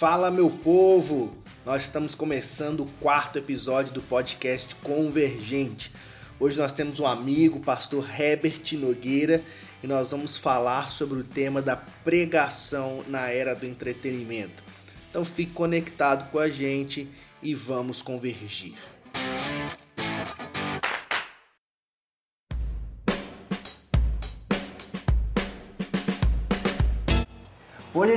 Fala, 0.00 0.30
meu 0.30 0.48
povo! 0.48 1.30
Nós 1.62 1.82
estamos 1.82 2.14
começando 2.14 2.80
o 2.80 2.90
quarto 3.00 3.38
episódio 3.38 3.92
do 3.92 4.00
podcast 4.00 4.74
Convergente. 4.76 5.92
Hoje 6.38 6.56
nós 6.56 6.72
temos 6.72 6.98
um 7.00 7.06
amigo, 7.06 7.58
o 7.58 7.62
pastor 7.62 8.08
Herbert 8.18 8.62
Nogueira, 8.78 9.44
e 9.82 9.86
nós 9.86 10.12
vamos 10.12 10.38
falar 10.38 10.88
sobre 10.88 11.18
o 11.18 11.22
tema 11.22 11.60
da 11.60 11.76
pregação 11.76 13.04
na 13.08 13.28
era 13.28 13.54
do 13.54 13.66
entretenimento. 13.66 14.64
Então 15.10 15.22
fique 15.22 15.52
conectado 15.52 16.30
com 16.30 16.38
a 16.38 16.48
gente 16.48 17.06
e 17.42 17.54
vamos 17.54 18.00
convergir. 18.00 18.78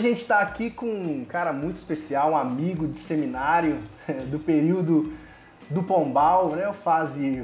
Gente 0.04 0.22
está 0.22 0.40
aqui 0.40 0.70
com 0.70 0.86
um 0.86 1.26
cara 1.26 1.54
muito 1.54 1.78
especial, 1.78 2.32
um 2.32 2.38
amigo 2.38 2.88
de 2.88 2.98
seminário 2.98 3.80
do 4.30 4.38
período 4.38 5.14
do 5.70 5.82
Pombal, 5.82 6.50
né? 6.50 6.68
O 6.68 6.74
fase, 6.74 7.44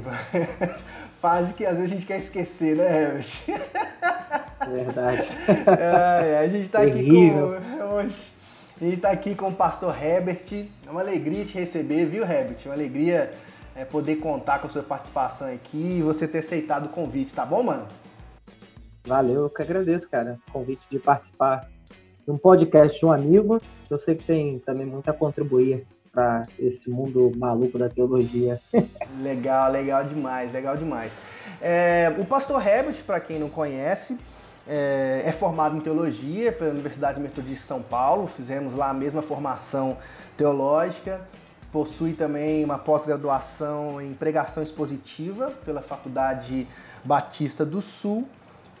fase 1.20 1.54
que 1.54 1.64
às 1.64 1.76
vezes 1.76 1.90
a 1.90 1.94
gente 1.94 2.06
quer 2.06 2.18
esquecer, 2.18 2.76
né, 2.76 3.02
Herbert? 3.02 3.46
Verdade. 4.68 5.28
É, 5.80 6.38
a 6.38 6.48
gente 6.48 6.66
está 6.66 6.82
aqui 6.82 7.08
com. 7.08 7.84
Hoje, 7.94 8.32
a 8.80 8.84
gente 8.84 8.96
está 8.96 9.10
aqui 9.10 9.34
com 9.34 9.48
o 9.48 9.54
pastor 9.54 9.94
Herbert. 10.00 10.66
É 10.86 10.90
uma 10.90 11.00
alegria 11.00 11.44
te 11.44 11.58
receber, 11.58 12.04
viu, 12.04 12.22
Herbert? 12.24 12.58
Uma 12.66 12.74
alegria 12.74 13.32
é, 13.74 13.84
poder 13.84 14.16
contar 14.16 14.58
com 14.58 14.66
a 14.66 14.70
sua 14.70 14.82
participação 14.82 15.52
aqui 15.52 15.98
e 15.98 16.02
você 16.02 16.28
ter 16.28 16.38
aceitado 16.38 16.86
o 16.86 16.88
convite, 16.90 17.34
tá 17.34 17.46
bom, 17.46 17.62
mano? 17.62 17.86
Valeu, 19.06 19.44
eu 19.44 19.50
que 19.50 19.62
agradeço, 19.62 20.08
cara, 20.10 20.38
o 20.48 20.52
convite 20.52 20.82
de 20.90 20.98
participar 20.98 21.66
um 22.30 22.38
podcast 22.38 22.98
de 22.98 23.04
um 23.04 23.12
amigo, 23.12 23.60
eu 23.88 23.98
sei 23.98 24.14
que 24.14 24.24
tem 24.24 24.58
também 24.60 24.86
muito 24.86 25.10
a 25.10 25.12
contribuir 25.12 25.86
para 26.12 26.46
esse 26.58 26.88
mundo 26.90 27.30
maluco 27.36 27.78
da 27.78 27.88
teologia. 27.88 28.60
legal, 29.20 29.70
legal 29.70 30.04
demais, 30.04 30.52
legal 30.52 30.76
demais. 30.76 31.20
É, 31.60 32.14
o 32.18 32.24
pastor 32.24 32.66
Herbert, 32.66 33.02
para 33.04 33.20
quem 33.20 33.38
não 33.38 33.48
conhece, 33.48 34.18
é, 34.68 35.22
é, 35.24 35.32
formado 35.32 35.76
em 35.76 35.80
teologia 35.80 36.52
pela 36.52 36.70
Universidade 36.70 37.20
Metodista 37.20 37.62
de 37.62 37.68
São 37.68 37.82
Paulo, 37.82 38.26
fizemos 38.26 38.74
lá 38.74 38.90
a 38.90 38.94
mesma 38.94 39.22
formação 39.22 39.96
teológica, 40.36 41.20
possui 41.72 42.12
também 42.12 42.64
uma 42.64 42.78
pós-graduação 42.78 44.00
em 44.00 44.12
pregação 44.14 44.62
expositiva 44.62 45.52
pela 45.64 45.80
Faculdade 45.80 46.66
Batista 47.04 47.64
do 47.64 47.80
Sul 47.80 48.26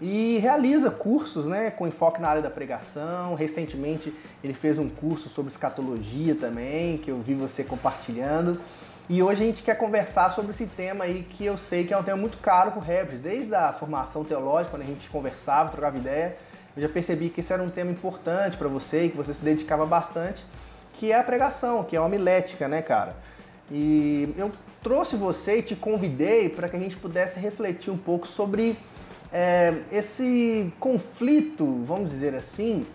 e 0.00 0.38
realiza 0.38 0.90
cursos 0.90 1.46
né, 1.46 1.70
com 1.70 1.86
enfoque 1.86 2.20
na 2.20 2.28
área 2.28 2.42
da 2.42 2.50
pregação. 2.50 3.34
Recentemente 3.34 4.14
ele 4.42 4.54
fez 4.54 4.78
um 4.78 4.88
curso 4.88 5.28
sobre 5.28 5.52
escatologia 5.52 6.34
também, 6.34 6.98
que 6.98 7.10
eu 7.10 7.20
vi 7.20 7.34
você 7.34 7.62
compartilhando. 7.62 8.60
E 9.08 9.22
hoje 9.22 9.42
a 9.42 9.46
gente 9.46 9.62
quer 9.62 9.74
conversar 9.74 10.30
sobre 10.30 10.52
esse 10.52 10.66
tema 10.66 11.04
aí 11.04 11.26
que 11.28 11.44
eu 11.44 11.56
sei 11.56 11.84
que 11.84 11.92
é 11.92 11.98
um 11.98 12.02
tema 12.02 12.16
muito 12.16 12.38
caro 12.38 12.70
para 12.70 12.80
o 12.80 12.82
Rebs. 12.82 13.20
Desde 13.20 13.54
a 13.54 13.72
formação 13.72 14.24
teológica, 14.24 14.70
quando 14.70 14.82
a 14.82 14.86
gente 14.86 15.10
conversava, 15.10 15.68
trocava 15.68 15.98
ideia, 15.98 16.36
eu 16.76 16.82
já 16.82 16.88
percebi 16.88 17.28
que 17.28 17.40
esse 17.40 17.52
era 17.52 17.62
um 17.62 17.68
tema 17.68 17.90
importante 17.90 18.56
para 18.56 18.68
você 18.68 19.06
e 19.06 19.08
que 19.10 19.16
você 19.16 19.34
se 19.34 19.42
dedicava 19.42 19.84
bastante, 19.84 20.44
que 20.94 21.10
é 21.12 21.18
a 21.18 21.24
pregação, 21.24 21.82
que 21.82 21.96
é 21.96 21.98
a 21.98 22.02
homilética, 22.04 22.68
né, 22.68 22.80
cara? 22.80 23.16
E 23.70 24.32
eu 24.36 24.50
trouxe 24.82 25.16
você 25.16 25.58
e 25.58 25.62
te 25.62 25.76
convidei 25.76 26.48
para 26.48 26.68
que 26.68 26.76
a 26.76 26.78
gente 26.78 26.96
pudesse 26.96 27.38
refletir 27.38 27.92
um 27.92 27.98
pouco 27.98 28.26
sobre 28.26 28.78
é, 29.32 29.82
esse 29.92 30.72
conflito, 30.80 31.82
vamos 31.84 32.10
dizer 32.10 32.34
assim, 32.34 32.86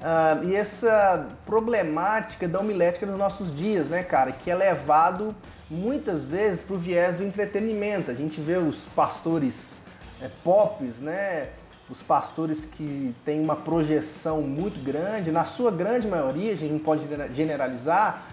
uh, 0.00 0.44
e 0.44 0.56
essa 0.56 1.28
problemática 1.44 2.48
da 2.48 2.60
homilética 2.60 3.04
nos 3.04 3.18
nossos 3.18 3.54
dias, 3.54 3.88
né, 3.88 4.02
cara, 4.02 4.32
que 4.32 4.50
é 4.50 4.54
levado 4.54 5.34
muitas 5.70 6.28
vezes 6.28 6.62
para 6.62 6.76
o 6.76 6.78
viés 6.78 7.16
do 7.16 7.24
entretenimento. 7.24 8.10
A 8.10 8.14
gente 8.14 8.40
vê 8.40 8.56
os 8.56 8.80
pastores 8.94 9.78
é, 10.20 10.28
pops, 10.42 10.98
né, 10.98 11.48
os 11.90 12.00
pastores 12.00 12.64
que 12.64 13.14
têm 13.24 13.40
uma 13.40 13.56
projeção 13.56 14.40
muito 14.40 14.82
grande, 14.82 15.30
na 15.30 15.44
sua 15.44 15.70
grande 15.70 16.08
maioria, 16.08 16.52
a 16.52 16.56
gente 16.56 16.72
não 16.72 16.78
pode 16.78 17.06
generalizar, 17.34 18.26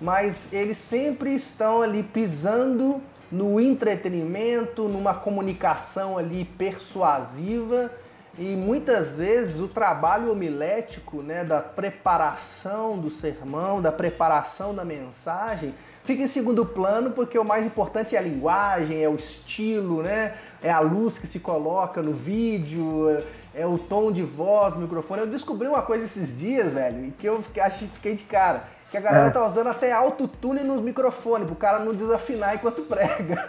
mas 0.00 0.52
eles 0.52 0.78
sempre 0.78 1.34
estão 1.34 1.82
ali 1.82 2.02
pisando 2.02 3.02
no 3.30 3.60
entretenimento, 3.60 4.88
numa 4.88 5.14
comunicação 5.14 6.18
ali 6.18 6.44
persuasiva 6.44 7.90
e 8.38 8.56
muitas 8.56 9.18
vezes 9.18 9.60
o 9.60 9.68
trabalho 9.68 10.32
homilético, 10.32 11.22
né, 11.22 11.44
da 11.44 11.60
preparação 11.60 12.98
do 12.98 13.10
sermão, 13.10 13.82
da 13.82 13.92
preparação 13.92 14.74
da 14.74 14.84
mensagem, 14.84 15.74
fica 16.04 16.22
em 16.22 16.28
segundo 16.28 16.64
plano 16.64 17.10
porque 17.10 17.38
o 17.38 17.44
mais 17.44 17.66
importante 17.66 18.16
é 18.16 18.18
a 18.18 18.22
linguagem, 18.22 19.02
é 19.02 19.08
o 19.08 19.14
estilo, 19.14 20.02
né, 20.02 20.34
é 20.62 20.70
a 20.70 20.80
luz 20.80 21.18
que 21.18 21.26
se 21.26 21.38
coloca 21.38 22.02
no 22.02 22.12
vídeo, 22.12 23.22
é 23.54 23.66
o 23.66 23.78
tom 23.78 24.10
de 24.10 24.22
voz, 24.22 24.74
no 24.74 24.82
microfone. 24.82 25.22
Eu 25.22 25.26
descobri 25.26 25.68
uma 25.68 25.82
coisa 25.82 26.04
esses 26.04 26.36
dias, 26.36 26.72
velho, 26.72 27.12
que 27.18 27.28
eu 27.28 27.42
fiquei 27.42 28.14
de 28.14 28.24
cara 28.24 28.79
que 28.90 28.96
a 28.96 29.00
galera 29.00 29.28
é. 29.28 29.30
tá 29.30 29.46
usando 29.46 29.68
até 29.68 29.92
autotune 29.92 30.64
nos 30.64 30.82
microfones, 30.82 31.46
pro 31.46 31.54
cara 31.54 31.78
não 31.78 31.94
desafinar 31.94 32.54
enquanto 32.54 32.82
prega. 32.82 33.48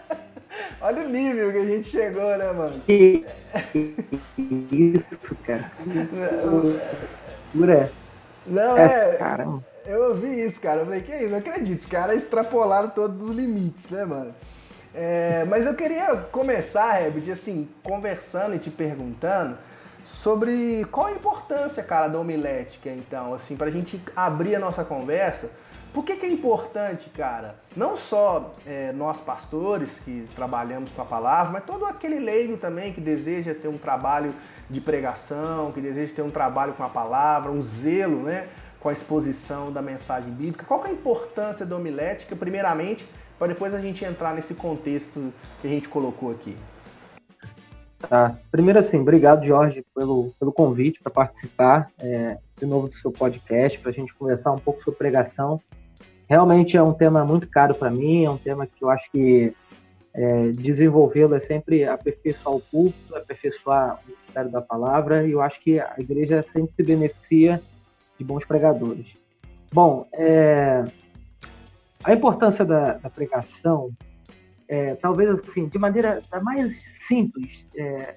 Olha 0.80 1.02
o 1.04 1.08
nível 1.08 1.52
que 1.52 1.58
a 1.58 1.66
gente 1.66 1.88
chegou, 1.88 2.38
né, 2.38 2.52
mano? 2.52 2.80
Que 2.86 3.26
isso, 4.48 5.36
cara. 5.46 5.70
Pura. 7.52 7.92
Não, 8.46 8.76
é. 8.76 9.10
é 9.10 9.16
caramba. 9.16 9.62
Eu 9.84 10.08
ouvi 10.08 10.46
isso, 10.46 10.60
cara. 10.60 10.80
Eu 10.80 10.84
falei, 10.86 11.02
que 11.02 11.14
isso? 11.14 11.28
Não 11.28 11.38
acredito. 11.38 11.80
Os 11.80 11.86
caras 11.86 12.16
extrapolaram 12.16 12.88
todos 12.88 13.20
os 13.22 13.30
limites, 13.30 13.90
né, 13.90 14.04
mano? 14.04 14.34
É, 14.94 15.44
mas 15.48 15.66
eu 15.66 15.74
queria 15.74 16.16
começar, 16.32 17.00
Herbert, 17.00 17.30
assim, 17.30 17.68
conversando 17.82 18.54
e 18.54 18.58
te 18.58 18.70
perguntando 18.70 19.56
sobre 20.04 20.86
qual 20.90 21.06
a 21.06 21.12
importância, 21.12 21.82
cara, 21.82 22.08
da 22.08 22.18
homilética, 22.18 22.90
então, 22.90 23.34
assim, 23.34 23.56
pra 23.56 23.70
gente 23.70 24.00
abrir 24.14 24.56
a 24.56 24.58
nossa 24.58 24.84
conversa. 24.84 25.50
Por 25.92 26.04
que, 26.04 26.14
que 26.14 26.24
é 26.24 26.28
importante, 26.28 27.10
cara? 27.10 27.56
Não 27.76 27.96
só 27.96 28.54
é, 28.64 28.92
nós 28.92 29.20
pastores 29.20 29.98
que 29.98 30.28
trabalhamos 30.36 30.92
com 30.92 31.02
a 31.02 31.04
palavra, 31.04 31.52
mas 31.54 31.64
todo 31.64 31.84
aquele 31.84 32.20
leigo 32.20 32.56
também 32.56 32.92
que 32.92 33.00
deseja 33.00 33.54
ter 33.54 33.66
um 33.66 33.76
trabalho 33.76 34.32
de 34.68 34.80
pregação, 34.80 35.72
que 35.72 35.80
deseja 35.80 36.14
ter 36.14 36.22
um 36.22 36.30
trabalho 36.30 36.74
com 36.74 36.84
a 36.84 36.88
palavra, 36.88 37.50
um 37.50 37.60
zelo, 37.60 38.22
né, 38.22 38.46
com 38.78 38.88
a 38.88 38.92
exposição 38.92 39.72
da 39.72 39.82
mensagem 39.82 40.32
bíblica. 40.32 40.64
Qual 40.64 40.80
que 40.80 40.86
é 40.86 40.90
a 40.90 40.94
importância 40.94 41.66
da 41.66 41.74
homilética, 41.74 42.36
primeiramente, 42.36 43.08
para 43.36 43.48
depois 43.48 43.74
a 43.74 43.80
gente 43.80 44.04
entrar 44.04 44.32
nesse 44.32 44.54
contexto 44.54 45.32
que 45.60 45.66
a 45.66 45.70
gente 45.70 45.88
colocou 45.88 46.30
aqui? 46.30 46.56
Tá. 48.08 48.36
Primeiro, 48.50 48.78
assim, 48.78 48.98
obrigado, 48.98 49.44
Jorge, 49.44 49.84
pelo, 49.94 50.32
pelo 50.38 50.52
convite 50.52 51.00
para 51.02 51.12
participar 51.12 51.90
é, 51.98 52.38
de 52.58 52.66
novo 52.66 52.88
do 52.88 52.94
seu 52.96 53.12
podcast, 53.12 53.78
para 53.78 53.90
a 53.90 53.94
gente 53.94 54.14
conversar 54.14 54.52
um 54.52 54.58
pouco 54.58 54.82
sobre 54.82 54.98
pregação. 54.98 55.60
Realmente 56.28 56.76
é 56.76 56.82
um 56.82 56.94
tema 56.94 57.24
muito 57.24 57.46
caro 57.48 57.74
para 57.74 57.90
mim, 57.90 58.24
é 58.24 58.30
um 58.30 58.38
tema 58.38 58.66
que 58.66 58.82
eu 58.82 58.88
acho 58.88 59.10
que 59.10 59.54
é, 60.14 60.48
desenvolvê-lo 60.52 61.34
é 61.34 61.40
sempre 61.40 61.84
aperfeiçoar 61.84 62.56
o 62.56 62.60
culto, 62.60 63.14
aperfeiçoar 63.14 63.98
o 64.02 64.10
ministério 64.10 64.50
da 64.50 64.60
palavra, 64.60 65.26
e 65.26 65.32
eu 65.32 65.40
acho 65.40 65.60
que 65.60 65.78
a 65.78 65.94
igreja 65.98 66.44
sempre 66.52 66.74
se 66.74 66.82
beneficia 66.82 67.60
de 68.18 68.24
bons 68.24 68.44
pregadores. 68.44 69.06
Bom, 69.72 70.06
é, 70.12 70.84
a 72.02 72.12
importância 72.12 72.64
da, 72.64 72.94
da 72.94 73.10
pregação 73.10 73.90
é, 74.70 74.94
talvez 74.94 75.28
assim, 75.28 75.66
de 75.66 75.78
maneira 75.78 76.22
mais 76.42 76.72
simples, 77.08 77.66
é, 77.76 78.14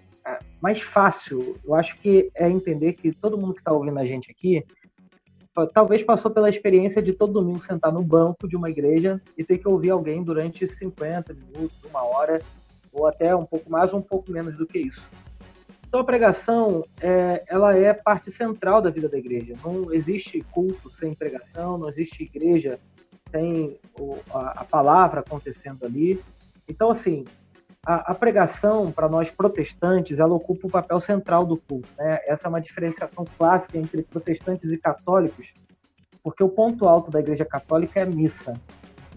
mais 0.62 0.80
fácil, 0.80 1.58
eu 1.66 1.74
acho 1.74 1.98
que 1.98 2.30
é 2.36 2.48
entender 2.48 2.94
que 2.94 3.12
todo 3.12 3.38
mundo 3.38 3.56
que 3.56 3.60
está 3.60 3.72
ouvindo 3.72 3.98
a 3.98 4.06
gente 4.06 4.30
aqui 4.30 4.64
talvez 5.74 6.04
passou 6.04 6.32
pela 6.32 6.50
experiência 6.50 7.02
de 7.02 7.14
todo 7.14 7.34
domingo 7.34 7.64
sentar 7.64 7.92
no 7.92 8.04
banco 8.04 8.48
de 8.48 8.56
uma 8.56 8.70
igreja 8.70 9.20
e 9.38 9.44
ter 9.44 9.58
que 9.58 9.68
ouvir 9.68 9.90
alguém 9.90 10.24
durante 10.24 10.68
50 10.68 11.34
minutos, 11.34 11.78
uma 11.90 12.04
hora, 12.04 12.40
ou 12.92 13.08
até 13.08 13.36
um 13.36 13.46
pouco 13.46 13.70
mais 13.70 13.92
ou 13.92 14.00
um 14.00 14.02
pouco 14.02 14.32
menos 14.32 14.56
do 14.56 14.66
que 14.66 14.80
isso. 14.80 15.08
Então 15.88 16.00
a 16.00 16.04
pregação, 16.04 16.86
é, 17.02 17.44
ela 17.48 17.76
é 17.76 17.94
parte 17.94 18.32
central 18.32 18.82
da 18.82 18.90
vida 18.90 19.10
da 19.10 19.18
igreja. 19.18 19.54
Não 19.64 19.94
existe 19.94 20.44
culto 20.52 20.90
sem 20.92 21.14
pregação, 21.14 21.78
não 21.78 21.90
existe 21.90 22.24
igreja 22.24 22.80
sem 23.30 23.78
a, 24.32 24.62
a 24.62 24.64
palavra 24.64 25.20
acontecendo 25.20 25.86
ali. 25.86 26.20
Então, 26.68 26.92
assim, 26.92 27.26
a, 27.86 28.12
a 28.12 28.16
pregação, 28.16 28.92
para 28.92 29.10
nós 29.10 29.30
protestantes, 29.30 30.20
ela 30.20 30.34
ocupa 30.34 30.68
o 30.68 30.72
papel 30.72 31.00
central 31.02 31.46
do 31.46 31.58
culto. 31.58 31.90
Né? 31.98 32.20
Essa 32.26 32.48
é 32.48 32.50
uma 32.50 32.62
diferenciação 32.62 33.26
clássica 33.38 33.78
entre 33.78 34.04
protestantes 34.04 34.72
e 34.72 34.78
católicos, 34.78 35.48
porque 36.24 36.44
o 36.44 36.50
ponto 36.50 36.88
alto 36.88 37.12
da 37.12 37.20
Igreja 37.20 37.44
Católica 37.44 38.00
é 38.00 38.04
a 38.04 38.06
missa. 38.06 38.54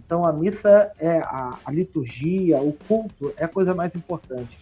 Então, 0.05 0.25
a 0.25 0.33
missa 0.33 0.93
é 0.99 1.19
a, 1.19 1.59
a 1.65 1.73
liturgia, 1.73 2.59
o 2.59 2.73
culto 2.73 3.33
é 3.37 3.45
a 3.45 3.49
coisa 3.49 3.75
mais 3.75 3.95
importante. 3.95 4.59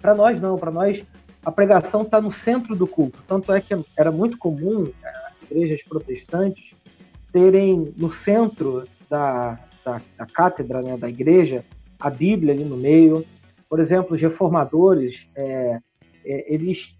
Para 0.00 0.14
nós, 0.14 0.40
não. 0.40 0.56
Para 0.56 0.70
nós, 0.70 1.04
a 1.44 1.50
pregação 1.50 2.02
está 2.02 2.20
no 2.20 2.30
centro 2.30 2.74
do 2.74 2.86
culto. 2.86 3.22
Tanto 3.26 3.52
é 3.52 3.60
que 3.60 3.74
era 3.96 4.10
muito 4.10 4.38
comum, 4.38 4.90
igrejas 5.50 5.82
protestantes 5.82 6.74
terem 7.32 7.92
no 7.96 8.12
centro 8.12 8.84
da, 9.10 9.58
da, 9.84 10.00
da 10.16 10.26
cátedra, 10.26 10.80
né, 10.82 10.96
da 10.96 11.08
igreja, 11.08 11.64
a 12.04 12.10
Bíblia 12.10 12.52
ali 12.52 12.64
no 12.64 12.76
meio. 12.76 13.24
Por 13.68 13.80
exemplo, 13.80 14.14
os 14.14 14.20
reformadores, 14.20 15.26
é, 15.34 15.80
é, 16.22 16.54
eles, 16.54 16.94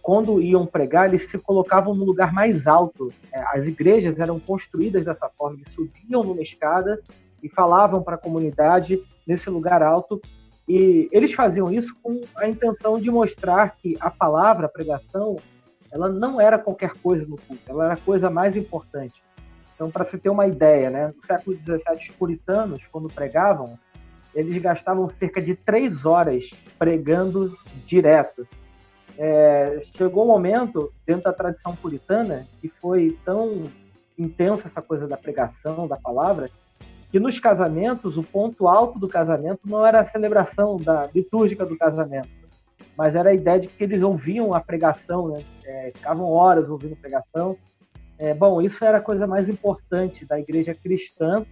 quando 0.00 0.40
iam 0.40 0.64
pregar, 0.64 1.08
eles 1.08 1.30
se 1.30 1.38
colocavam 1.38 1.94
no 1.94 2.04
lugar 2.04 2.32
mais 2.32 2.66
alto. 2.66 3.12
É, 3.30 3.38
as 3.54 3.66
igrejas 3.66 4.18
eram 4.18 4.40
construídas 4.40 5.04
dessa 5.04 5.28
forma, 5.28 5.58
eles 5.58 5.74
subiam 5.74 6.22
numa 6.22 6.42
escada 6.42 6.98
e 7.42 7.50
falavam 7.50 8.02
para 8.02 8.14
a 8.14 8.18
comunidade 8.18 8.98
nesse 9.26 9.50
lugar 9.50 9.82
alto. 9.82 10.20
E 10.66 11.06
eles 11.12 11.34
faziam 11.34 11.70
isso 11.70 11.94
com 12.02 12.22
a 12.34 12.48
intenção 12.48 12.98
de 12.98 13.10
mostrar 13.10 13.76
que 13.76 13.94
a 14.00 14.10
palavra, 14.10 14.66
a 14.66 14.70
pregação, 14.70 15.36
ela 15.92 16.08
não 16.08 16.40
era 16.40 16.58
qualquer 16.58 16.94
coisa 16.94 17.26
no 17.26 17.36
culto, 17.36 17.62
ela 17.68 17.84
era 17.84 17.94
a 17.94 17.98
coisa 17.98 18.30
mais 18.30 18.56
importante. 18.56 19.22
Então, 19.74 19.90
para 19.90 20.06
se 20.06 20.16
ter 20.16 20.30
uma 20.30 20.46
ideia, 20.46 20.88
né, 20.88 21.12
no 21.14 21.26
século 21.26 21.54
XVII, 21.58 21.82
os 21.94 22.08
puritanos, 22.16 22.82
quando 22.90 23.08
pregavam, 23.08 23.78
eles 24.36 24.60
gastavam 24.60 25.08
cerca 25.08 25.40
de 25.40 25.54
três 25.54 26.04
horas 26.04 26.50
pregando 26.78 27.56
direto. 27.84 28.46
É, 29.18 29.80
chegou 29.96 30.24
um 30.24 30.28
momento, 30.28 30.92
dentro 31.06 31.24
da 31.24 31.32
tradição 31.32 31.74
puritana, 31.74 32.46
que 32.60 32.68
foi 32.68 33.16
tão 33.24 33.64
intensa 34.18 34.68
essa 34.68 34.82
coisa 34.82 35.08
da 35.08 35.16
pregação, 35.16 35.88
da 35.88 35.96
palavra, 35.96 36.50
que 37.10 37.18
nos 37.18 37.38
casamentos, 37.38 38.18
o 38.18 38.22
ponto 38.22 38.68
alto 38.68 38.98
do 38.98 39.08
casamento 39.08 39.60
não 39.64 39.86
era 39.86 40.00
a 40.00 40.10
celebração 40.10 40.76
da 40.76 41.08
litúrgica 41.14 41.64
do 41.64 41.78
casamento, 41.78 42.28
mas 42.96 43.14
era 43.14 43.30
a 43.30 43.34
ideia 43.34 43.58
de 43.58 43.68
que 43.68 43.84
eles 43.84 44.02
ouviam 44.02 44.52
a 44.52 44.60
pregação, 44.60 45.28
né? 45.28 45.42
É, 45.64 45.92
ficavam 45.94 46.30
horas 46.30 46.68
ouvindo 46.68 46.94
pregação, 46.96 47.56
é, 48.18 48.32
bom, 48.34 48.60
isso 48.60 48.84
era 48.84 48.98
a 48.98 49.00
coisa 49.00 49.26
mais 49.26 49.48
importante 49.48 50.24
da 50.24 50.38
igreja 50.38 50.74
cristã 50.74 51.44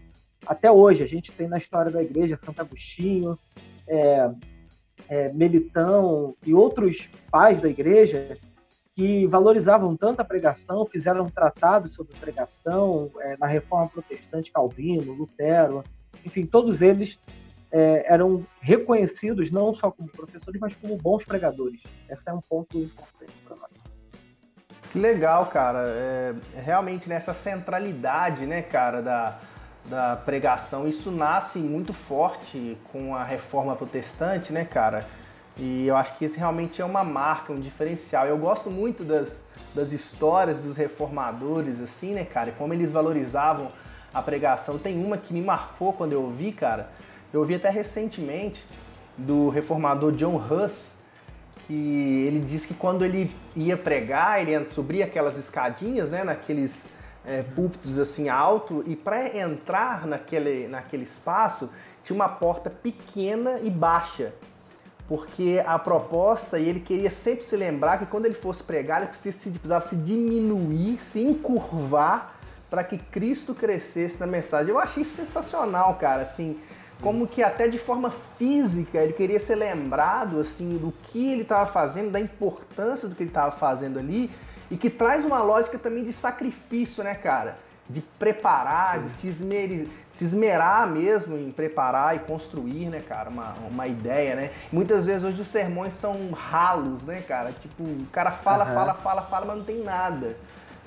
até 0.46 0.70
hoje. 0.70 1.02
A 1.02 1.06
gente 1.06 1.32
tem 1.32 1.48
na 1.48 1.58
história 1.58 1.90
da 1.90 2.02
igreja 2.02 2.38
Santo 2.44 2.60
Agostinho, 2.60 3.38
é, 3.86 4.30
é, 5.08 5.32
Melitão 5.32 6.34
e 6.46 6.54
outros 6.54 7.08
pais 7.30 7.60
da 7.60 7.68
igreja 7.68 8.38
que 8.94 9.26
valorizavam 9.26 9.96
tanto 9.96 10.20
a 10.20 10.24
pregação, 10.24 10.86
fizeram 10.86 11.26
tratados 11.26 11.94
sobre 11.94 12.14
pregação 12.14 13.10
é, 13.20 13.36
na 13.36 13.46
Reforma 13.46 13.88
Protestante, 13.88 14.52
Calvino, 14.52 15.12
Lutero, 15.12 15.82
enfim, 16.24 16.46
todos 16.46 16.80
eles 16.80 17.18
é, 17.72 18.04
eram 18.06 18.46
reconhecidos 18.60 19.50
não 19.50 19.74
só 19.74 19.90
como 19.90 20.08
professores, 20.08 20.60
mas 20.60 20.76
como 20.76 20.96
bons 20.96 21.24
pregadores. 21.24 21.80
Esse 22.08 22.22
é 22.26 22.32
um 22.32 22.40
ponto 22.40 22.78
importante 22.78 23.32
para 23.44 23.56
nós. 23.56 23.70
Que 24.92 24.98
legal, 25.00 25.46
cara. 25.46 25.80
É, 25.80 26.34
realmente 26.60 27.08
nessa 27.08 27.34
centralidade, 27.34 28.46
né, 28.46 28.62
cara, 28.62 29.02
da, 29.02 29.40
da 29.84 30.16
pregação. 30.16 30.88
Isso 30.88 31.10
nasce 31.10 31.58
muito 31.58 31.92
forte 31.92 32.76
com 32.92 33.14
a 33.14 33.22
reforma 33.22 33.76
protestante, 33.76 34.52
né, 34.52 34.64
cara? 34.64 35.06
E 35.56 35.86
eu 35.86 35.96
acho 35.96 36.16
que 36.16 36.24
isso 36.24 36.38
realmente 36.38 36.82
é 36.82 36.84
uma 36.84 37.04
marca, 37.04 37.52
um 37.52 37.60
diferencial. 37.60 38.26
Eu 38.26 38.38
gosto 38.38 38.70
muito 38.70 39.04
das, 39.04 39.44
das 39.74 39.92
histórias 39.92 40.60
dos 40.60 40.76
reformadores, 40.76 41.80
assim, 41.80 42.14
né, 42.14 42.24
cara? 42.24 42.50
E 42.50 42.52
como 42.52 42.72
eles 42.72 42.90
valorizavam 42.90 43.70
a 44.12 44.22
pregação. 44.22 44.78
Tem 44.78 45.02
uma 45.04 45.18
que 45.18 45.34
me 45.34 45.42
marcou 45.42 45.92
quando 45.92 46.12
eu 46.12 46.22
ouvi, 46.22 46.52
cara. 46.52 46.90
Eu 47.32 47.40
ouvi 47.40 47.56
até 47.56 47.68
recentemente 47.68 48.64
do 49.18 49.48
reformador 49.48 50.12
John 50.12 50.36
Huss, 50.36 50.98
que 51.66 52.24
ele 52.26 52.40
diz 52.40 52.64
que 52.64 52.74
quando 52.74 53.04
ele 53.04 53.34
ia 53.56 53.76
pregar, 53.76 54.40
ele 54.40 54.68
subia 54.70 55.04
aquelas 55.04 55.36
escadinhas, 55.36 56.10
né, 56.10 56.22
naqueles 56.22 56.88
é, 57.26 57.42
púlpitos 57.42 57.98
assim 57.98 58.28
alto, 58.28 58.84
e 58.86 58.94
para 58.94 59.36
entrar 59.36 60.06
naquele, 60.06 60.68
naquele 60.68 61.02
espaço 61.02 61.70
tinha 62.02 62.14
uma 62.14 62.28
porta 62.28 62.68
pequena 62.68 63.60
e 63.62 63.70
baixa, 63.70 64.34
porque 65.08 65.62
a 65.66 65.78
proposta, 65.78 66.58
e 66.58 66.68
ele 66.68 66.80
queria 66.80 67.10
sempre 67.10 67.44
se 67.44 67.56
lembrar 67.56 67.98
que 67.98 68.06
quando 68.06 68.26
ele 68.26 68.34
fosse 68.34 68.62
pregar, 68.62 69.02
ele 69.02 69.10
precisava, 69.10 69.84
se 69.84 69.96
diminuir, 69.96 70.98
se 71.02 71.20
encurvar 71.20 72.34
para 72.70 72.82
que 72.82 72.98
Cristo 72.98 73.54
crescesse 73.54 74.18
na 74.18 74.26
mensagem. 74.26 74.70
Eu 74.70 74.78
achei 74.78 75.04
sensacional, 75.04 75.94
cara, 75.94 76.22
assim, 76.22 76.58
como 77.00 77.26
que 77.26 77.42
até 77.42 77.68
de 77.68 77.78
forma 77.78 78.10
física 78.10 78.98
ele 78.98 79.12
queria 79.12 79.38
ser 79.38 79.56
lembrado 79.56 80.40
assim 80.40 80.78
do 80.78 80.92
que 81.04 81.32
ele 81.32 81.42
estava 81.42 81.66
fazendo, 81.66 82.10
da 82.10 82.20
importância 82.20 83.06
do 83.06 83.14
que 83.14 83.22
ele 83.22 83.30
estava 83.30 83.50
fazendo 83.50 83.98
ali 83.98 84.30
e 84.74 84.76
que 84.76 84.90
traz 84.90 85.24
uma 85.24 85.40
lógica 85.40 85.78
também 85.78 86.02
de 86.02 86.12
sacrifício, 86.12 87.04
né, 87.04 87.14
cara? 87.14 87.56
De 87.88 88.00
preparar, 88.00 89.00
de 89.00 89.08
se, 89.08 89.28
esmer, 89.28 89.86
se 90.10 90.24
esmerar 90.24 90.90
mesmo 90.90 91.38
em 91.38 91.52
preparar 91.52 92.16
e 92.16 92.18
construir, 92.18 92.88
né, 92.88 93.00
cara, 93.00 93.30
uma, 93.30 93.54
uma 93.70 93.86
ideia, 93.86 94.34
né? 94.34 94.50
Muitas 94.72 95.06
vezes 95.06 95.22
hoje 95.22 95.40
os 95.40 95.46
sermões 95.46 95.92
são 95.92 96.32
ralos, 96.32 97.04
né, 97.04 97.22
cara? 97.22 97.52
Tipo, 97.52 97.84
o 97.84 98.06
cara 98.10 98.32
fala, 98.32 98.64
uhum. 98.64 98.74
fala, 98.74 98.94
fala, 98.94 99.22
fala, 99.22 99.46
mas 99.46 99.58
não 99.58 99.64
tem 99.64 99.80
nada. 99.80 100.36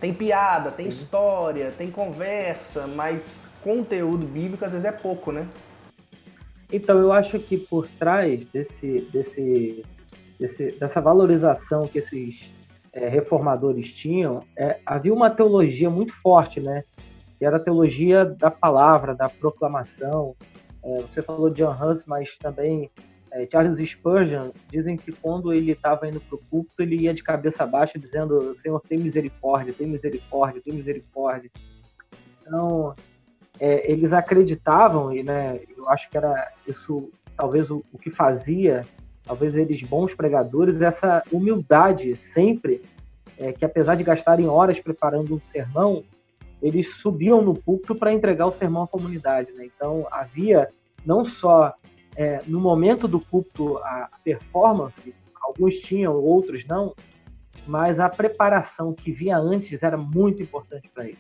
Tem 0.02 0.14
piada, 0.14 0.70
tem 0.70 0.92
Sim. 0.92 0.98
história, 1.04 1.74
tem 1.78 1.90
conversa, 1.90 2.88
mas 2.88 3.50
conteúdo 3.64 4.26
bíblico 4.26 4.66
às 4.66 4.72
vezes 4.72 4.86
é 4.86 4.92
pouco, 4.92 5.32
né? 5.32 5.48
Então, 6.74 7.00
eu 7.00 7.14
acho 7.14 7.40
que 7.40 7.56
por 7.56 7.88
trás 7.88 8.46
desse, 8.52 9.08
desse, 9.14 9.86
desse 10.38 10.72
dessa 10.72 11.00
valorização 11.00 11.88
que 11.88 12.00
esses 12.00 12.57
é, 12.98 13.08
reformadores 13.08 13.92
tinham, 13.92 14.40
é, 14.58 14.80
havia 14.84 15.14
uma 15.14 15.30
teologia 15.30 15.88
muito 15.88 16.12
forte, 16.20 16.60
né? 16.60 16.84
Que 17.38 17.46
era 17.46 17.58
a 17.58 17.60
teologia 17.60 18.26
da 18.26 18.50
palavra, 18.50 19.14
da 19.14 19.30
proclamação. 19.30 20.36
É, 20.84 21.02
você 21.02 21.22
falou 21.22 21.48
de 21.48 21.62
John 21.62 21.76
Hus, 21.80 22.04
mas 22.08 22.36
também 22.38 22.90
é, 23.32 23.48
Charles 23.52 23.78
Spurgeon 23.88 24.50
dizem 24.72 24.98
que 24.98 25.12
quando 25.12 25.54
ele 25.54 25.74
estava 25.74 26.08
indo 26.08 26.20
para 26.20 26.38
o 26.38 26.40
púlpito, 26.50 26.82
ele 26.82 27.04
ia 27.04 27.14
de 27.14 27.22
cabeça 27.22 27.68
baixa 27.68 28.00
dizendo: 28.00 28.56
Senhor, 28.58 28.82
tem 28.82 28.98
misericórdia, 28.98 29.76
tem 29.78 29.86
misericórdia, 29.86 30.62
tem 30.66 30.74
misericórdia. 30.74 31.52
Então, 32.42 32.96
é, 33.60 33.92
eles 33.92 34.12
acreditavam, 34.12 35.14
e 35.14 35.22
né, 35.22 35.60
eu 35.78 35.88
acho 35.88 36.10
que 36.10 36.18
era 36.18 36.52
isso, 36.68 37.12
talvez 37.36 37.70
o, 37.70 37.84
o 37.94 38.00
que 38.00 38.10
fazia, 38.10 38.84
talvez 39.28 39.56
eles 39.56 39.84
bons 39.84 40.16
pregadores, 40.16 40.82
essa 40.82 41.22
humildade 41.32 42.16
sempre, 42.34 42.82
é, 43.38 43.52
que 43.52 43.66
apesar 43.66 43.96
de 43.96 44.04
gastarem 44.04 44.48
horas 44.48 44.80
preparando 44.80 45.36
um 45.36 45.40
sermão, 45.40 46.04
eles 46.62 46.96
subiam 46.96 47.42
no 47.42 47.54
púlpito 47.54 47.94
para 47.94 48.14
entregar 48.14 48.48
o 48.48 48.54
sermão 48.54 48.84
à 48.84 48.88
comunidade. 48.88 49.52
Né? 49.54 49.66
Então 49.66 50.08
havia 50.10 50.68
não 51.06 51.26
só 51.26 51.74
é, 52.16 52.42
no 52.48 52.60
momento 52.60 53.08
do 53.08 53.20
púlpito 53.20 53.78
a 53.80 54.10
performance, 54.24 55.14
alguns 55.42 55.76
tinham, 55.76 56.16
outros 56.16 56.66
não, 56.66 56.96
mas 57.68 58.00
a 58.00 58.10
preparação 58.10 58.94
que 58.94 59.12
vinha 59.12 59.38
antes 59.38 59.84
era 59.84 59.98
muito 59.98 60.42
importante 60.42 60.90
para 60.94 61.06
eles. 61.06 61.20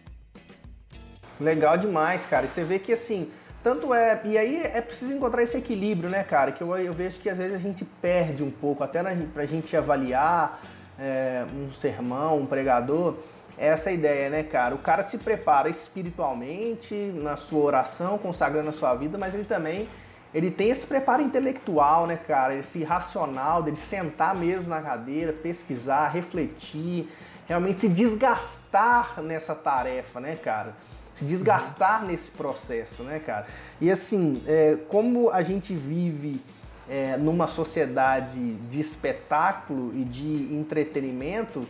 Legal 1.40 1.78
demais, 1.78 2.26
cara. 2.26 2.46
E 2.46 2.50
você 2.50 2.64
vê 2.64 2.80
que 2.80 2.94
assim, 2.94 3.30
tanto 3.68 3.94
é. 3.94 4.22
E 4.24 4.38
aí 4.38 4.62
é 4.64 4.80
preciso 4.80 5.14
encontrar 5.14 5.44
esse 5.44 5.58
equilíbrio, 5.58 6.10
né, 6.10 6.24
cara? 6.24 6.54
Que 6.54 6.64
eu, 6.64 6.78
eu 6.78 6.94
vejo 6.94 7.20
que 7.20 7.30
às 7.30 7.38
vezes 7.38 7.54
a 7.54 7.60
gente 7.60 7.84
perde 7.84 8.42
um 8.42 8.50
pouco, 8.50 8.82
até 8.82 9.02
na, 9.02 9.12
pra 9.34 9.46
gente 9.46 9.76
avaliar 9.76 10.62
é, 10.98 11.46
um 11.54 11.74
sermão, 11.74 12.38
um 12.38 12.46
pregador. 12.46 13.16
É 13.58 13.68
essa 13.68 13.92
ideia, 13.92 14.30
né, 14.30 14.44
cara? 14.44 14.74
O 14.74 14.78
cara 14.78 15.04
se 15.04 15.18
prepara 15.18 15.68
espiritualmente 15.68 16.96
na 17.16 17.36
sua 17.36 17.62
oração, 17.62 18.18
consagrando 18.18 18.70
a 18.70 18.74
sua 18.74 18.96
vida, 18.96 19.18
mas 19.18 19.34
ele 19.34 19.44
também 19.44 19.90
ele 20.34 20.50
tem 20.50 20.70
esse 20.70 20.88
preparo 20.88 21.22
intelectual, 21.22 22.08
né, 22.08 22.18
cara? 22.26 22.56
Esse 22.56 22.86
racional 22.86 23.62
dele 23.62 23.76
sentar 23.76 24.34
mesmo 24.34 24.70
na 24.70 24.82
cadeira, 24.82 25.34
pesquisar, 25.34 26.08
refletir, 26.08 27.10
realmente 27.46 27.82
se 27.82 27.90
desgastar 27.90 29.22
nessa 29.22 29.54
tarefa, 29.54 30.22
né, 30.22 30.38
cara? 30.38 30.74
Se 31.18 31.26
desgastar 31.26 32.06
nesse 32.06 32.30
processo, 32.30 33.02
né, 33.02 33.20
cara? 33.20 33.48
E 33.82 33.90
assim, 33.90 34.44
é, 34.46 34.78
como 34.88 35.32
a 35.32 35.42
gente 35.42 35.74
vive 35.74 36.40
é, 36.88 37.18
numa 37.18 37.48
sociedade 37.48 38.54
de 38.54 38.80
espetáculo 38.80 39.92
e 39.96 40.04
de 40.04 40.54
entretenimento, 40.54 41.68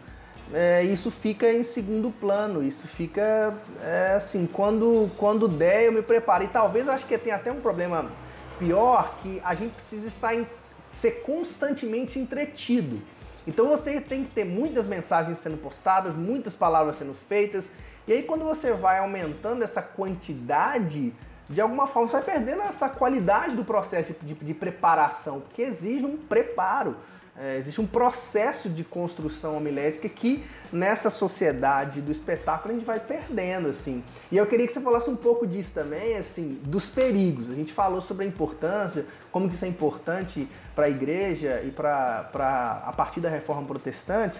é, 0.53 0.83
isso 0.83 1.09
fica 1.09 1.49
em 1.49 1.63
segundo 1.63 2.11
plano, 2.11 2.61
isso 2.61 2.87
fica 2.87 3.53
é, 3.81 4.15
assim, 4.17 4.45
quando, 4.51 5.09
quando 5.17 5.47
der 5.47 5.85
eu 5.85 5.93
me 5.93 6.01
preparo. 6.01 6.43
E 6.43 6.47
talvez 6.49 6.89
acho 6.89 7.05
que 7.05 7.17
tem 7.17 7.31
até 7.31 7.49
um 7.49 7.61
problema 7.61 8.11
pior, 8.59 9.17
que 9.21 9.41
a 9.45 9.55
gente 9.55 9.75
precisa 9.75 10.09
estar 10.09 10.35
em, 10.35 10.45
ser 10.91 11.21
constantemente 11.21 12.19
entretido. 12.19 13.01
Então 13.47 13.69
você 13.69 14.01
tem 14.01 14.25
que 14.25 14.31
ter 14.31 14.43
muitas 14.43 14.87
mensagens 14.87 15.39
sendo 15.39 15.55
postadas, 15.55 16.17
muitas 16.17 16.53
palavras 16.53 16.97
sendo 16.97 17.13
feitas, 17.13 17.71
e 18.07 18.13
aí 18.13 18.23
quando 18.23 18.45
você 18.45 18.73
vai 18.73 18.99
aumentando 18.99 19.63
essa 19.63 19.81
quantidade, 19.81 21.13
de 21.49 21.61
alguma 21.61 21.87
forma 21.87 22.07
você 22.07 22.17
vai 22.17 22.23
perdendo 22.23 22.61
essa 22.61 22.87
qualidade 22.87 23.55
do 23.55 23.65
processo 23.65 24.13
de, 24.21 24.33
de, 24.33 24.45
de 24.45 24.53
preparação, 24.53 25.41
porque 25.41 25.61
exige 25.61 26.05
um 26.05 26.17
preparo. 26.17 26.95
É, 27.39 27.55
existe 27.57 27.79
um 27.79 27.85
processo 27.85 28.67
de 28.67 28.83
construção 28.83 29.55
homilética 29.57 30.09
que 30.09 30.43
nessa 30.73 31.11
sociedade 31.11 32.01
do 32.01 32.11
espetáculo 32.11 32.73
a 32.73 32.75
gente 32.75 32.85
vai 32.85 32.99
perdendo, 32.99 33.67
assim. 33.67 34.03
E 34.31 34.37
eu 34.37 34.47
queria 34.47 34.65
que 34.65 34.73
você 34.73 34.81
falasse 34.81 35.07
um 35.07 35.15
pouco 35.15 35.45
disso 35.45 35.71
também, 35.71 36.17
assim, 36.17 36.59
dos 36.63 36.89
perigos. 36.89 37.51
A 37.51 37.53
gente 37.53 37.71
falou 37.71 38.01
sobre 38.01 38.25
a 38.25 38.27
importância, 38.27 39.05
como 39.31 39.47
que 39.47 39.53
isso 39.53 39.65
é 39.65 39.67
importante 39.67 40.49
para 40.73 40.87
a 40.87 40.89
igreja 40.89 41.61
e 41.63 41.69
para 41.69 42.81
a 42.83 42.93
partir 42.93 43.19
da 43.19 43.29
reforma 43.29 43.67
protestante. 43.67 44.39